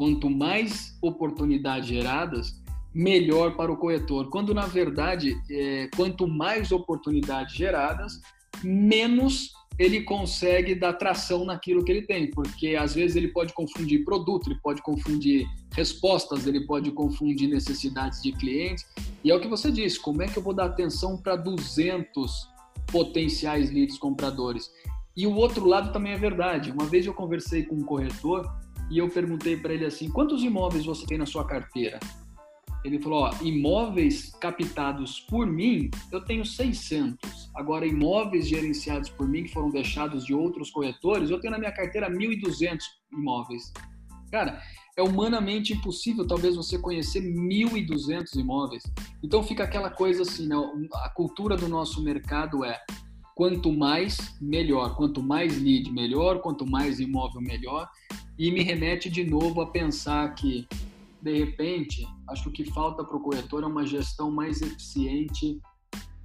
quanto 0.00 0.30
mais 0.30 0.96
oportunidades 1.02 1.86
geradas, 1.86 2.58
melhor 2.94 3.54
para 3.54 3.70
o 3.70 3.76
corretor. 3.76 4.30
Quando 4.30 4.54
na 4.54 4.66
verdade, 4.66 5.38
é, 5.50 5.90
quanto 5.94 6.26
mais 6.26 6.72
oportunidades 6.72 7.54
geradas, 7.54 8.18
menos 8.64 9.52
ele 9.78 10.02
consegue 10.02 10.74
dar 10.74 10.94
tração 10.94 11.44
naquilo 11.44 11.84
que 11.84 11.92
ele 11.92 12.02
tem, 12.02 12.30
porque 12.30 12.76
às 12.76 12.94
vezes 12.94 13.14
ele 13.14 13.28
pode 13.28 13.52
confundir 13.52 14.02
produto, 14.02 14.50
ele 14.50 14.58
pode 14.62 14.80
confundir 14.80 15.46
respostas, 15.72 16.46
ele 16.46 16.66
pode 16.66 16.90
confundir 16.92 17.48
necessidades 17.48 18.22
de 18.22 18.32
clientes. 18.32 18.86
E 19.22 19.30
é 19.30 19.34
o 19.34 19.40
que 19.40 19.48
você 19.48 19.70
disse, 19.70 20.00
como 20.00 20.22
é 20.22 20.28
que 20.28 20.38
eu 20.38 20.42
vou 20.42 20.54
dar 20.54 20.64
atenção 20.64 21.16
para 21.16 21.36
200 21.36 22.48
potenciais 22.90 23.70
leads 23.70 23.98
compradores? 23.98 24.70
E 25.16 25.26
o 25.26 25.34
outro 25.34 25.66
lado 25.66 25.92
também 25.92 26.12
é 26.12 26.18
verdade. 26.18 26.70
Uma 26.70 26.86
vez 26.86 27.06
eu 27.06 27.14
conversei 27.14 27.64
com 27.64 27.76
um 27.76 27.84
corretor 27.84 28.46
e 28.90 28.98
eu 28.98 29.08
perguntei 29.08 29.56
para 29.56 29.72
ele 29.72 29.84
assim: 29.84 30.08
quantos 30.08 30.42
imóveis 30.42 30.84
você 30.84 31.06
tem 31.06 31.18
na 31.18 31.26
sua 31.26 31.46
carteira? 31.46 31.98
Ele 32.84 32.98
falou: 32.98 33.24
ó, 33.24 33.30
imóveis 33.42 34.32
captados 34.40 35.20
por 35.20 35.46
mim, 35.46 35.90
eu 36.10 36.24
tenho 36.24 36.44
600. 36.44 37.50
Agora, 37.54 37.86
imóveis 37.86 38.48
gerenciados 38.48 39.10
por 39.10 39.28
mim, 39.28 39.44
que 39.44 39.52
foram 39.52 39.70
deixados 39.70 40.24
de 40.24 40.32
outros 40.32 40.70
corretores, 40.70 41.30
eu 41.30 41.40
tenho 41.40 41.52
na 41.52 41.58
minha 41.58 41.72
carteira 41.72 42.10
1.200 42.10 42.78
imóveis. 43.12 43.72
Cara, 44.30 44.62
é 44.96 45.02
humanamente 45.02 45.72
impossível, 45.72 46.26
talvez, 46.26 46.56
você 46.56 46.78
conhecer 46.78 47.20
1.200 47.20 48.36
imóveis. 48.36 48.82
Então, 49.22 49.42
fica 49.42 49.64
aquela 49.64 49.90
coisa 49.90 50.22
assim: 50.22 50.46
né? 50.46 50.56
a 51.04 51.08
cultura 51.10 51.56
do 51.56 51.68
nosso 51.68 52.02
mercado 52.02 52.64
é 52.64 52.78
quanto 53.34 53.72
mais, 53.72 54.16
melhor. 54.40 54.96
Quanto 54.96 55.22
mais 55.22 55.60
lead, 55.60 55.90
melhor. 55.90 56.40
Quanto 56.40 56.66
mais 56.66 57.00
imóvel, 57.00 57.40
melhor 57.40 57.88
e 58.40 58.50
me 58.50 58.62
remete 58.62 59.10
de 59.10 59.22
novo 59.22 59.60
a 59.60 59.70
pensar 59.70 60.34
que, 60.34 60.66
de 61.20 61.38
repente, 61.38 62.08
acho 62.26 62.44
que 62.44 62.48
o 62.48 62.52
que 62.52 62.72
falta 62.72 63.04
para 63.04 63.14
o 63.14 63.20
corretor 63.20 63.62
é 63.62 63.66
uma 63.66 63.86
gestão 63.86 64.30
mais 64.30 64.62
eficiente 64.62 65.60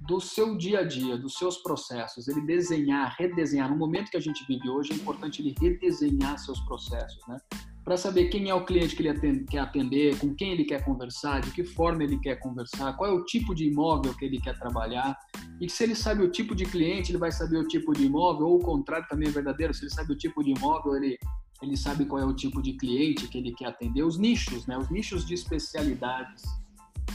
do 0.00 0.18
seu 0.18 0.56
dia 0.56 0.78
a 0.78 0.82
dia, 0.82 1.18
dos 1.18 1.34
seus 1.34 1.58
processos, 1.58 2.26
ele 2.26 2.40
desenhar, 2.40 3.14
redesenhar. 3.18 3.68
No 3.68 3.76
momento 3.76 4.10
que 4.10 4.16
a 4.16 4.20
gente 4.20 4.46
vive 4.46 4.66
hoje, 4.66 4.92
é 4.92 4.94
importante 4.94 5.42
ele 5.42 5.54
redesenhar 5.60 6.38
seus 6.38 6.58
processos, 6.60 7.20
né? 7.28 7.38
Para 7.86 7.96
saber 7.96 8.24
quem 8.30 8.50
é 8.50 8.54
o 8.54 8.64
cliente 8.64 8.96
que 8.96 9.02
ele 9.02 9.10
atende, 9.10 9.44
quer 9.44 9.60
atender, 9.60 10.18
com 10.18 10.34
quem 10.34 10.50
ele 10.50 10.64
quer 10.64 10.84
conversar, 10.84 11.40
de 11.40 11.52
que 11.52 11.62
forma 11.62 12.02
ele 12.02 12.18
quer 12.18 12.34
conversar, 12.34 12.96
qual 12.96 13.08
é 13.08 13.14
o 13.14 13.24
tipo 13.24 13.54
de 13.54 13.68
imóvel 13.68 14.12
que 14.12 14.24
ele 14.24 14.40
quer 14.40 14.58
trabalhar. 14.58 15.16
E 15.60 15.70
se 15.70 15.84
ele 15.84 15.94
sabe 15.94 16.24
o 16.24 16.28
tipo 16.28 16.52
de 16.52 16.64
cliente, 16.64 17.12
ele 17.12 17.18
vai 17.18 17.30
saber 17.30 17.58
o 17.58 17.68
tipo 17.68 17.92
de 17.92 18.04
imóvel, 18.04 18.48
ou 18.48 18.56
o 18.56 18.60
contrário 18.60 19.06
também 19.08 19.28
é 19.28 19.30
verdadeiro, 19.30 19.72
se 19.72 19.84
ele 19.84 19.92
sabe 19.92 20.12
o 20.12 20.16
tipo 20.16 20.42
de 20.42 20.50
imóvel, 20.50 20.96
ele 20.96 21.16
ele 21.62 21.76
sabe 21.76 22.04
qual 22.04 22.20
é 22.20 22.24
o 22.26 22.34
tipo 22.34 22.60
de 22.60 22.74
cliente 22.74 23.28
que 23.28 23.38
ele 23.38 23.54
quer 23.54 23.66
atender, 23.66 24.02
os 24.02 24.18
nichos, 24.18 24.66
né? 24.66 24.76
Os 24.76 24.90
nichos 24.90 25.24
de 25.24 25.32
especialidades. 25.32 26.42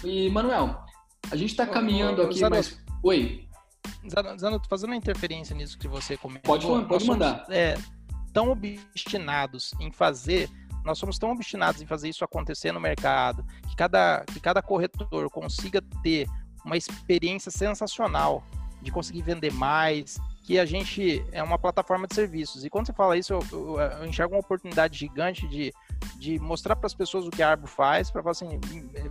E, 0.04 0.30
Manuel, 0.30 0.84
a 1.30 1.36
gente 1.36 1.52
está 1.52 1.68
caminhando 1.68 2.24
aqui, 2.24 2.42
mas... 2.50 2.82
Oi? 3.04 3.46
Zano, 4.40 4.60
fazendo 4.68 4.92
uma 4.92 4.96
interferência 4.96 5.56
nisso 5.56 5.78
que 5.78 5.88
você 5.88 6.18
comentou. 6.18 6.58
Pode, 6.58 6.88
pode 6.88 7.06
mandar. 7.06 7.46
Somos, 7.46 7.50
é, 7.50 7.78
tão 8.34 8.50
obstinados 8.50 9.74
em 9.80 9.92
fazer 9.92 10.50
nós 10.84 10.98
somos 10.98 11.18
tão 11.18 11.32
obstinados 11.32 11.82
em 11.82 11.86
fazer 11.86 12.10
isso 12.10 12.24
acontecer 12.24 12.72
no 12.72 12.80
mercado, 12.80 13.46
que 13.70 13.76
cada, 13.76 14.24
que 14.26 14.40
cada 14.40 14.62
corretor 14.62 15.30
consiga 15.30 15.82
ter 16.04 16.28
uma 16.66 16.78
experiência 16.78 17.52
sensacional 17.52 18.44
de 18.82 18.92
conseguir 18.92 19.22
vender 19.22 19.54
mais, 19.54 20.20
que 20.44 20.58
a 20.58 20.66
gente 20.66 21.24
é 21.32 21.42
uma 21.44 21.58
plataforma 21.58 22.08
de 22.08 22.16
serviços. 22.16 22.66
E 22.66 22.70
quando 22.70 22.88
você 22.88 22.94
fala 22.94 23.18
isso, 23.18 23.34
eu, 23.34 23.44
eu, 23.52 23.80
eu 23.80 24.06
enxergo 24.06 24.34
uma 24.34 24.40
oportunidade 24.40 24.98
gigante 24.98 25.48
de, 25.48 25.72
de 26.18 26.40
mostrar 26.40 26.76
para 26.76 26.88
as 26.88 26.94
pessoas 26.94 27.26
o 27.26 27.32
que 27.32 27.42
a 27.42 27.50
Arbo 27.50 27.68
faz, 27.68 28.12
para 28.12 28.22
falar 28.22 28.32
assim, 28.32 28.60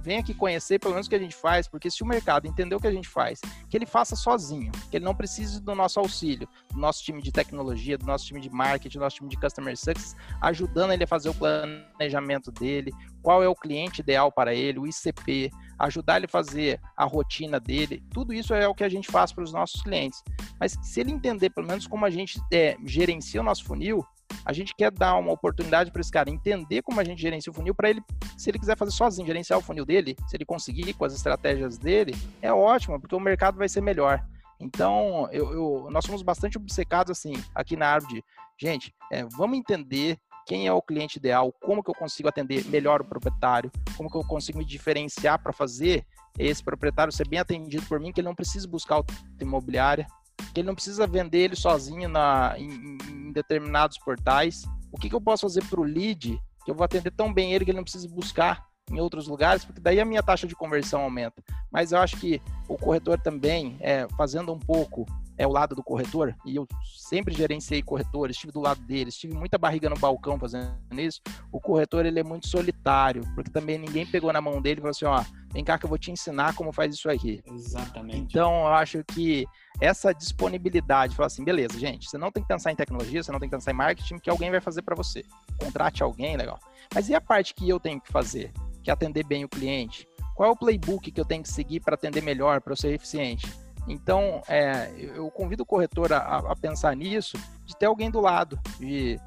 vem 0.00 0.18
aqui 0.18 0.32
conhecer 0.32 0.78
pelo 0.78 0.94
menos 0.94 1.06
o 1.06 1.10
que 1.10 1.16
a 1.16 1.18
gente 1.18 1.34
faz, 1.34 1.66
porque 1.66 1.90
se 1.90 2.02
o 2.02 2.06
mercado 2.06 2.46
entender 2.46 2.74
o 2.74 2.80
que 2.80 2.86
a 2.86 2.92
gente 2.92 3.08
faz, 3.08 3.40
que 3.68 3.76
ele 3.76 3.86
faça 3.86 4.14
sozinho, 4.14 4.70
que 4.90 4.96
ele 4.96 5.04
não 5.04 5.14
precise 5.14 5.60
do 5.60 5.74
nosso 5.74 5.98
auxílio, 5.98 6.48
do 6.72 6.78
nosso 6.78 7.02
time 7.02 7.20
de 7.20 7.32
tecnologia, 7.32 7.98
do 7.98 8.06
nosso 8.06 8.26
time 8.26 8.40
de 8.40 8.50
marketing, 8.50 8.98
do 8.98 9.02
nosso 9.02 9.16
time 9.16 9.28
de 9.28 9.36
customer 9.36 9.76
success, 9.76 10.14
ajudando 10.40 10.92
ele 10.92 11.04
a 11.04 11.06
fazer 11.06 11.30
o 11.30 11.34
planejamento 11.34 12.52
dele, 12.52 12.92
qual 13.22 13.42
é 13.42 13.48
o 13.48 13.54
cliente 13.54 14.00
ideal 14.00 14.30
para 14.30 14.54
ele, 14.54 14.78
o 14.78 14.86
ICP, 14.86 15.50
ajudar 15.78 16.16
ele 16.16 16.26
a 16.26 16.28
fazer 16.28 16.80
a 16.96 17.04
rotina 17.04 17.58
dele, 17.58 18.02
tudo 18.12 18.32
isso 18.32 18.54
é 18.54 18.68
o 18.68 18.74
que 18.74 18.84
a 18.84 18.88
gente 18.88 19.10
faz 19.10 19.32
para 19.32 19.44
os 19.44 19.52
nossos 19.52 19.82
clientes. 19.82 20.22
Mas 20.58 20.76
se 20.82 21.00
ele 21.00 21.10
entender 21.10 21.50
pelo 21.50 21.66
menos 21.66 21.86
como 21.86 22.04
a 22.04 22.10
gente 22.10 22.40
é, 22.52 22.76
gerencia 22.84 23.40
o 23.40 23.44
nosso 23.44 23.64
funil, 23.64 24.04
a 24.44 24.52
gente 24.52 24.74
quer 24.74 24.90
dar 24.90 25.16
uma 25.16 25.32
oportunidade 25.32 25.90
para 25.90 26.00
esse 26.00 26.10
cara 26.10 26.30
entender 26.30 26.82
como 26.82 27.00
a 27.00 27.04
gente 27.04 27.20
gerencia 27.20 27.50
o 27.50 27.54
funil, 27.54 27.74
para 27.74 27.90
ele, 27.90 28.02
se 28.36 28.50
ele 28.50 28.58
quiser 28.58 28.76
fazer 28.76 28.92
sozinho, 28.92 29.26
gerenciar 29.26 29.58
o 29.58 29.62
funil 29.62 29.84
dele, 29.84 30.16
se 30.26 30.36
ele 30.36 30.44
conseguir 30.44 30.92
com 30.94 31.04
as 31.04 31.14
estratégias 31.14 31.78
dele, 31.78 32.14
é 32.40 32.52
ótimo, 32.52 33.00
porque 33.00 33.14
o 33.14 33.20
mercado 33.20 33.56
vai 33.56 33.68
ser 33.68 33.80
melhor. 33.80 34.24
Então, 34.58 35.28
eu, 35.32 35.52
eu, 35.52 35.88
nós 35.90 36.04
somos 36.04 36.22
bastante 36.22 36.58
obcecados 36.58 37.10
assim, 37.10 37.32
aqui 37.54 37.76
na 37.76 37.88
árvore. 37.88 38.22
Gente, 38.58 38.94
é, 39.10 39.24
vamos 39.24 39.58
entender 39.58 40.18
quem 40.46 40.66
é 40.66 40.72
o 40.72 40.82
cliente 40.82 41.16
ideal, 41.18 41.52
como 41.62 41.82
que 41.82 41.90
eu 41.90 41.94
consigo 41.94 42.28
atender 42.28 42.64
melhor 42.66 43.00
o 43.00 43.04
proprietário, 43.04 43.70
como 43.96 44.10
que 44.10 44.16
eu 44.16 44.24
consigo 44.24 44.58
me 44.58 44.64
diferenciar 44.64 45.40
para 45.42 45.52
fazer 45.52 46.04
esse 46.38 46.62
proprietário 46.62 47.12
ser 47.12 47.28
bem 47.28 47.38
atendido 47.38 47.86
por 47.86 48.00
mim, 48.00 48.12
que 48.12 48.20
ele 48.20 48.28
não 48.28 48.34
precisa 48.34 48.68
buscar 48.68 49.00
o 49.00 49.04
imobiliária, 49.40 50.06
que 50.52 50.60
ele 50.60 50.68
não 50.68 50.74
precisa 50.74 51.06
vender 51.06 51.38
ele 51.38 51.56
sozinho 51.56 52.08
na, 52.08 52.54
em, 52.56 52.98
em 53.10 53.32
determinados 53.32 53.98
portais. 53.98 54.64
O 54.92 54.98
que, 54.98 55.08
que 55.08 55.14
eu 55.14 55.20
posso 55.20 55.42
fazer 55.42 55.64
para 55.64 55.80
o 55.80 55.84
lead 55.84 56.40
que 56.64 56.70
eu 56.70 56.74
vou 56.74 56.84
atender 56.84 57.10
tão 57.10 57.32
bem 57.32 57.52
ele 57.52 57.64
que 57.64 57.70
ele 57.70 57.78
não 57.78 57.84
precisa 57.84 58.08
buscar 58.08 58.68
em 58.90 59.00
outros 59.00 59.28
lugares, 59.28 59.64
porque 59.64 59.80
daí 59.80 60.00
a 60.00 60.04
minha 60.04 60.22
taxa 60.22 60.46
de 60.46 60.54
conversão 60.54 61.02
aumenta. 61.02 61.42
Mas 61.70 61.92
eu 61.92 61.98
acho 61.98 62.16
que 62.16 62.42
o 62.68 62.76
corretor 62.76 63.20
também, 63.20 63.76
é, 63.80 64.06
fazendo 64.16 64.52
um 64.52 64.58
pouco 64.58 65.06
é 65.38 65.46
o 65.46 65.50
lado 65.50 65.74
do 65.74 65.82
corretor, 65.82 66.36
e 66.44 66.56
eu 66.56 66.68
sempre 66.98 67.34
gerenciei 67.34 67.82
corretores, 67.82 68.36
estive 68.36 68.52
do 68.52 68.60
lado 68.60 68.82
deles, 68.82 69.16
tive 69.16 69.32
muita 69.32 69.56
barriga 69.56 69.88
no 69.88 69.96
balcão 69.96 70.38
fazendo 70.38 70.74
isso, 70.98 71.22
o 71.50 71.58
corretor 71.58 72.04
ele 72.04 72.20
é 72.20 72.24
muito 72.24 72.46
solitário, 72.46 73.22
porque 73.34 73.50
também 73.50 73.78
ninguém 73.78 74.04
pegou 74.04 74.30
na 74.34 74.40
mão 74.40 74.60
dele 74.60 74.80
e 74.80 74.82
falou 74.82 74.90
assim, 74.90 75.06
ó, 75.06 75.24
vem 75.52 75.64
cá 75.64 75.78
que 75.78 75.84
eu 75.84 75.88
vou 75.88 75.98
te 75.98 76.10
ensinar 76.10 76.54
como 76.54 76.72
faz 76.72 76.94
isso 76.94 77.10
aqui. 77.10 77.42
Exatamente. 77.46 78.20
Então, 78.20 78.60
eu 78.60 78.68
acho 78.68 79.02
que 79.04 79.46
essa 79.80 80.12
disponibilidade, 80.12 81.14
falar 81.14 81.26
assim, 81.26 81.44
beleza, 81.44 81.78
gente, 81.78 82.08
você 82.08 82.18
não 82.18 82.30
tem 82.30 82.42
que 82.42 82.48
pensar 82.48 82.72
em 82.72 82.76
tecnologia, 82.76 83.22
você 83.22 83.32
não 83.32 83.40
tem 83.40 83.48
que 83.48 83.56
pensar 83.56 83.70
em 83.70 83.74
marketing, 83.74 84.18
que 84.18 84.30
alguém 84.30 84.50
vai 84.50 84.60
fazer 84.60 84.82
para 84.82 84.94
você. 84.94 85.24
Contrate 85.58 86.02
alguém, 86.02 86.36
legal. 86.36 86.58
Mas 86.94 87.08
e 87.08 87.14
a 87.14 87.20
parte 87.20 87.54
que 87.54 87.68
eu 87.68 87.80
tenho 87.80 88.00
que 88.00 88.12
fazer? 88.12 88.52
Que 88.82 88.90
é 88.90 88.92
atender 88.92 89.24
bem 89.24 89.44
o 89.44 89.48
cliente? 89.48 90.08
Qual 90.34 90.48
é 90.48 90.52
o 90.52 90.56
playbook 90.56 91.10
que 91.10 91.20
eu 91.20 91.24
tenho 91.24 91.42
que 91.42 91.50
seguir 91.50 91.80
para 91.80 91.94
atender 91.94 92.22
melhor, 92.22 92.60
para 92.60 92.72
eu 92.72 92.76
ser 92.76 92.94
eficiente? 92.94 93.46
Então, 93.88 94.42
é, 94.48 94.92
eu 94.96 95.30
convido 95.30 95.62
o 95.62 95.66
corretor 95.66 96.12
a, 96.12 96.36
a, 96.38 96.56
pensar 96.56 96.94
nisso, 96.94 97.36
de 97.64 97.76
ter 97.76 97.86
alguém 97.86 98.10
do 98.10 98.20
lado, 98.20 98.58
de 98.78 99.18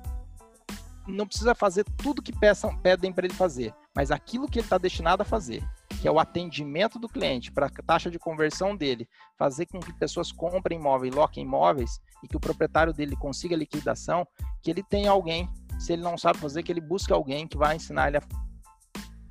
não 1.06 1.28
precisa 1.28 1.54
fazer 1.54 1.84
tudo 1.98 2.22
que 2.22 2.32
peçam, 2.32 2.76
pedem 2.78 3.12
para 3.12 3.26
ele 3.26 3.34
fazer, 3.34 3.74
mas 3.94 4.10
aquilo 4.10 4.48
que 4.48 4.60
ele 4.60 4.66
está 4.66 4.78
destinado 4.78 5.22
a 5.22 5.26
fazer, 5.26 5.62
que 6.04 6.08
é 6.10 6.12
o 6.12 6.20
atendimento 6.20 7.00
do 7.00 7.08
cliente 7.08 7.50
para 7.50 7.68
a 7.68 7.70
taxa 7.70 8.12
de 8.12 8.20
conversão 8.20 8.76
dele, 8.76 9.08
fazer 9.38 9.68
com 9.68 9.80
que 9.80 9.94
pessoas 9.94 10.34
comprem 10.34 10.78
imóveis, 10.78 11.16
loquem 11.16 11.46
imóveis 11.46 11.98
e 12.22 12.28
que 12.28 12.36
o 12.36 12.42
proprietário 12.42 12.92
dele 12.92 13.16
consiga 13.16 13.56
liquidação, 13.56 14.28
que 14.62 14.70
ele 14.70 14.84
tenha 14.84 15.12
alguém, 15.12 15.48
se 15.80 15.94
ele 15.94 16.02
não 16.02 16.18
sabe 16.18 16.40
fazer, 16.40 16.62
que 16.62 16.74
ele 16.74 16.82
busque 16.82 17.14
alguém 17.14 17.48
que 17.48 17.56
vai 17.56 17.78
ensinar 17.78 18.10
ele 18.10 18.18
a 18.18 18.22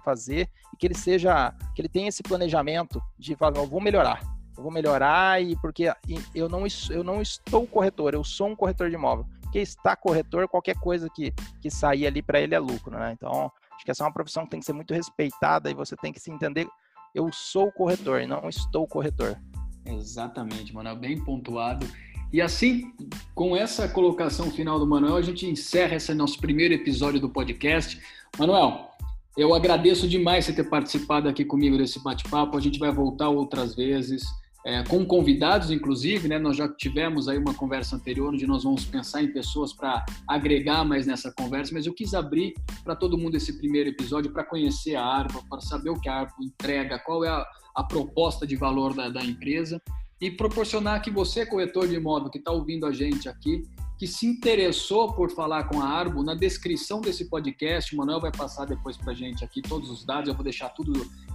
fazer 0.02 0.48
e 0.72 0.76
que 0.78 0.86
ele 0.86 0.94
seja, 0.94 1.54
que 1.74 1.82
ele 1.82 1.90
tenha 1.90 2.08
esse 2.08 2.22
planejamento 2.22 3.02
de 3.18 3.36
falar, 3.36 3.66
vou 3.66 3.78
melhorar, 3.78 4.22
eu 4.56 4.62
vou 4.62 4.72
melhorar 4.72 5.42
e 5.42 5.54
porque 5.56 5.92
eu 6.34 6.48
não, 6.48 6.64
eu 6.88 7.04
não 7.04 7.20
estou 7.20 7.66
corretor, 7.66 8.14
eu 8.14 8.24
sou 8.24 8.48
um 8.48 8.56
corretor 8.56 8.88
de 8.88 8.94
imóvel. 8.94 9.26
Porque 9.42 9.58
está 9.58 9.94
corretor, 9.94 10.48
qualquer 10.48 10.78
coisa 10.80 11.06
que, 11.14 11.34
que 11.60 11.70
sair 11.70 12.06
ali 12.06 12.22
para 12.22 12.40
ele 12.40 12.54
é 12.54 12.58
lucro, 12.58 12.98
né? 12.98 13.12
Então, 13.12 13.52
acho 13.82 13.84
que 13.84 13.90
essa 13.90 14.04
é 14.04 14.06
uma 14.06 14.12
profissão 14.12 14.44
que 14.44 14.50
tem 14.50 14.60
que 14.60 14.66
ser 14.66 14.72
muito 14.72 14.94
respeitada 14.94 15.68
e 15.68 15.74
você 15.74 15.96
tem 15.96 16.12
que 16.12 16.20
se 16.20 16.30
entender, 16.30 16.68
eu 17.12 17.28
sou 17.32 17.70
corretor, 17.72 18.24
não 18.26 18.48
estou 18.48 18.86
corretor. 18.86 19.36
Exatamente, 19.84 20.72
Manuel, 20.72 20.96
bem 20.96 21.22
pontuado. 21.22 21.84
E 22.32 22.40
assim, 22.40 22.92
com 23.34 23.56
essa 23.56 23.88
colocação 23.88 24.50
final 24.50 24.78
do 24.78 24.86
Manuel, 24.86 25.16
a 25.16 25.22
gente 25.22 25.44
encerra 25.46 25.96
esse 25.96 26.14
nosso 26.14 26.38
primeiro 26.38 26.72
episódio 26.72 27.20
do 27.20 27.28
podcast. 27.28 28.00
Manuel, 28.38 28.88
eu 29.36 29.52
agradeço 29.52 30.08
demais 30.08 30.44
você 30.44 30.52
ter 30.52 30.64
participado 30.64 31.28
aqui 31.28 31.44
comigo 31.44 31.76
desse 31.76 31.98
bate-papo. 32.02 32.56
A 32.56 32.60
gente 32.60 32.78
vai 32.78 32.92
voltar 32.92 33.28
outras 33.28 33.74
vezes, 33.74 34.22
é, 34.64 34.82
com 34.84 35.04
convidados, 35.04 35.70
inclusive, 35.70 36.28
né? 36.28 36.38
Nós 36.38 36.56
já 36.56 36.68
tivemos 36.68 37.28
aí 37.28 37.38
uma 37.38 37.54
conversa 37.54 37.96
anterior, 37.96 38.32
onde 38.32 38.46
nós 38.46 38.62
vamos 38.62 38.84
pensar 38.84 39.22
em 39.22 39.32
pessoas 39.32 39.72
para 39.72 40.04
agregar 40.28 40.84
mais 40.84 41.06
nessa 41.06 41.32
conversa, 41.32 41.72
mas 41.74 41.86
eu 41.86 41.92
quis 41.92 42.14
abrir 42.14 42.54
para 42.84 42.94
todo 42.94 43.18
mundo 43.18 43.36
esse 43.36 43.58
primeiro 43.58 43.88
episódio 43.88 44.32
para 44.32 44.44
conhecer 44.44 44.94
a 44.94 45.04
Arvo, 45.04 45.44
para 45.48 45.60
saber 45.60 45.90
o 45.90 46.00
que 46.00 46.08
a 46.08 46.14
Arvo 46.14 46.34
entrega, 46.40 46.98
qual 47.00 47.24
é 47.24 47.28
a, 47.28 47.44
a 47.74 47.82
proposta 47.82 48.46
de 48.46 48.54
valor 48.54 48.94
da, 48.94 49.08
da 49.08 49.24
empresa 49.24 49.82
e 50.20 50.30
proporcionar 50.30 51.02
que 51.02 51.10
você, 51.10 51.44
corretor 51.44 51.88
de 51.88 51.96
imóvel 51.96 52.30
que 52.30 52.38
está 52.38 52.52
ouvindo 52.52 52.86
a 52.86 52.92
gente 52.92 53.28
aqui, 53.28 53.64
que 53.98 54.06
se 54.06 54.24
interessou 54.24 55.12
por 55.12 55.30
falar 55.30 55.64
com 55.64 55.80
a 55.80 55.84
Arbo, 55.84 56.22
na 56.22 56.34
descrição 56.34 57.00
desse 57.00 57.28
podcast, 57.28 57.92
o 57.92 57.98
Manuel 57.98 58.20
vai 58.20 58.30
passar 58.30 58.64
depois 58.64 58.96
para 58.96 59.12
a 59.12 59.14
gente 59.14 59.44
aqui 59.44 59.60
todos 59.60 59.90
os 59.90 60.04
dados, 60.04 60.28
eu 60.28 60.34
vou 60.34 60.44
deixar 60.44 60.68
tudo 60.70 60.92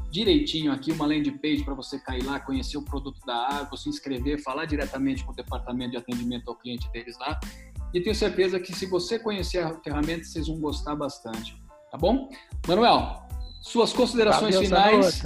direitinho 0.10 0.72
aqui, 0.72 0.92
uma 0.92 1.06
landing 1.06 1.38
page 1.38 1.64
para 1.64 1.74
você 1.74 2.00
cair 2.00 2.24
lá, 2.24 2.40
conhecer 2.40 2.78
o 2.78 2.82
produto 2.82 3.20
da 3.26 3.36
Arbo, 3.36 3.78
se 3.78 3.90
inscrever, 3.90 4.42
falar 4.42 4.66
diretamente 4.66 5.24
com 5.24 5.32
o 5.32 5.36
departamento 5.36 5.92
de 5.92 5.98
atendimento 5.98 6.50
ao 6.50 6.56
cliente 6.56 6.90
deles 6.92 7.18
lá. 7.20 7.40
E 7.94 8.02
tenho 8.02 8.16
certeza 8.16 8.60
que 8.60 8.74
se 8.74 8.86
você 8.86 9.20
conhecer 9.20 9.60
a 9.60 9.74
ferramenta, 9.82 10.24
vocês 10.24 10.48
vão 10.48 10.60
gostar 10.60 10.96
bastante. 10.96 11.56
Tá 11.92 11.98
bom? 11.98 12.30
Manuel, 12.68 13.28
suas 13.62 13.94
considerações 13.94 14.58
finais. 14.58 15.24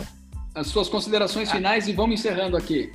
As 0.53 0.67
suas 0.67 0.89
considerações 0.89 1.49
ah. 1.49 1.53
finais 1.53 1.87
e 1.87 1.93
vamos 1.93 2.19
encerrando 2.19 2.57
aqui. 2.57 2.91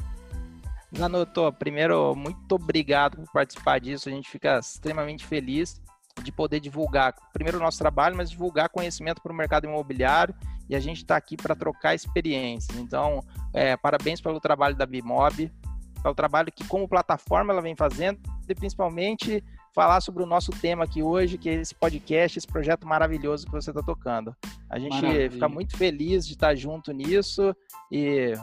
Zanotto, 0.96 1.52
primeiro, 1.58 2.14
muito 2.14 2.52
obrigado 2.54 3.16
por 3.16 3.32
participar 3.32 3.80
disso. 3.80 4.08
A 4.08 4.12
gente 4.12 4.28
fica 4.28 4.58
extremamente 4.58 5.24
feliz 5.26 5.80
de 6.22 6.32
poder 6.32 6.60
divulgar, 6.60 7.14
primeiro, 7.32 7.58
o 7.58 7.60
nosso 7.60 7.78
trabalho, 7.78 8.16
mas 8.16 8.30
divulgar 8.30 8.68
conhecimento 8.68 9.20
para 9.20 9.32
o 9.32 9.34
mercado 9.34 9.66
imobiliário 9.66 10.34
e 10.68 10.76
a 10.76 10.80
gente 10.80 10.98
está 10.98 11.16
aqui 11.16 11.36
para 11.36 11.54
trocar 11.54 11.94
experiências. 11.94 12.76
Então, 12.78 13.22
é, 13.52 13.76
parabéns 13.76 14.20
pelo 14.20 14.40
trabalho 14.40 14.76
da 14.76 14.86
Bimob, 14.86 15.50
pelo 16.02 16.14
trabalho 16.14 16.52
que, 16.52 16.66
como 16.66 16.88
plataforma, 16.88 17.52
ela 17.52 17.62
vem 17.62 17.74
fazendo 17.74 18.20
e 18.48 18.54
principalmente 18.54 19.42
falar 19.74 20.00
sobre 20.00 20.22
o 20.22 20.26
nosso 20.26 20.50
tema 20.52 20.84
aqui 20.84 21.02
hoje, 21.02 21.36
que 21.36 21.50
é 21.50 21.54
esse 21.54 21.74
podcast, 21.74 22.38
esse 22.38 22.46
projeto 22.46 22.86
maravilhoso 22.86 23.44
que 23.44 23.52
você 23.52 23.70
está 23.70 23.82
tocando. 23.82 24.34
A 24.70 24.78
gente 24.78 25.02
Maravilha. 25.02 25.30
fica 25.30 25.48
muito 25.48 25.76
feliz 25.76 26.26
de 26.26 26.32
estar 26.32 26.54
junto 26.54 26.92
nisso 26.92 27.54
e 27.92 28.34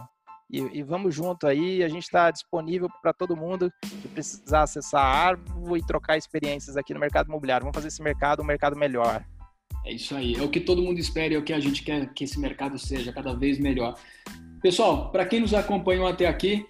e, 0.53 0.59
e 0.79 0.83
vamos 0.83 1.15
junto 1.15 1.47
aí. 1.47 1.83
A 1.83 1.87
gente 1.87 2.03
está 2.03 2.29
disponível 2.29 2.87
para 3.01 3.11
todo 3.11 3.35
mundo 3.35 3.73
que 3.81 4.07
precisar 4.07 4.61
acessar 4.61 5.01
a 5.01 5.27
Arvo 5.29 5.75
e 5.75 5.83
trocar 5.83 6.15
experiências 6.15 6.77
aqui 6.77 6.93
no 6.93 6.99
mercado 6.99 7.27
imobiliário. 7.27 7.63
Vamos 7.63 7.75
fazer 7.75 7.87
esse 7.87 8.03
mercado 8.03 8.43
um 8.43 8.45
mercado 8.45 8.75
melhor. 8.75 9.25
É 9.85 9.93
isso 9.93 10.15
aí. 10.15 10.35
É 10.35 10.41
o 10.41 10.49
que 10.49 10.59
todo 10.59 10.81
mundo 10.81 10.99
espera 10.99 11.33
e 11.33 11.35
é 11.35 11.39
o 11.39 11.43
que 11.43 11.53
a 11.53 11.59
gente 11.59 11.83
quer 11.83 12.13
que 12.13 12.23
esse 12.23 12.39
mercado 12.39 12.77
seja 12.77 13.11
cada 13.11 13.33
vez 13.33 13.59
melhor. 13.59 13.95
Pessoal, 14.61 15.11
para 15.11 15.25
quem 15.25 15.41
nos 15.41 15.53
acompanhou 15.53 16.07
até 16.07 16.25
aqui, 16.25 16.65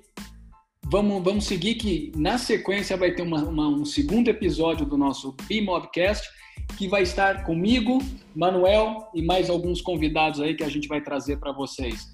vamos, 0.85 1.23
vamos 1.23 1.45
seguir 1.45 1.75
que 1.75 2.11
na 2.15 2.37
sequência 2.37 2.97
vai 2.97 3.11
ter 3.11 3.21
uma, 3.21 3.43
uma, 3.43 3.67
um 3.67 3.85
segundo 3.85 4.29
episódio 4.29 4.85
do 4.85 4.97
nosso 4.97 5.35
BIMobcast 5.47 6.27
que 6.77 6.87
vai 6.87 7.03
estar 7.03 7.43
comigo, 7.45 7.99
Manuel 8.35 9.09
e 9.13 9.21
mais 9.21 9.49
alguns 9.49 9.81
convidados 9.81 10.39
aí 10.39 10.55
que 10.55 10.63
a 10.63 10.69
gente 10.69 10.87
vai 10.87 11.01
trazer 11.01 11.37
para 11.37 11.51
vocês. 11.51 12.11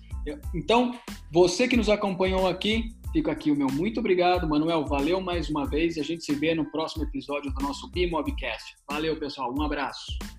Então, 0.53 0.93
você 1.31 1.67
que 1.67 1.77
nos 1.77 1.89
acompanhou 1.89 2.47
aqui, 2.47 2.93
fica 3.13 3.31
aqui 3.31 3.51
o 3.51 3.55
meu 3.55 3.67
muito 3.67 3.99
obrigado. 3.99 4.47
Manuel, 4.47 4.85
valeu 4.85 5.21
mais 5.21 5.49
uma 5.49 5.65
vez 5.65 5.95
e 5.95 6.01
a 6.01 6.03
gente 6.03 6.23
se 6.23 6.33
vê 6.35 6.53
no 6.53 6.69
próximo 6.71 7.03
episódio 7.03 7.51
do 7.51 7.63
nosso 7.63 7.89
BIMobcast. 7.89 8.75
Valeu, 8.89 9.17
pessoal. 9.17 9.53
Um 9.57 9.61
abraço. 9.61 10.38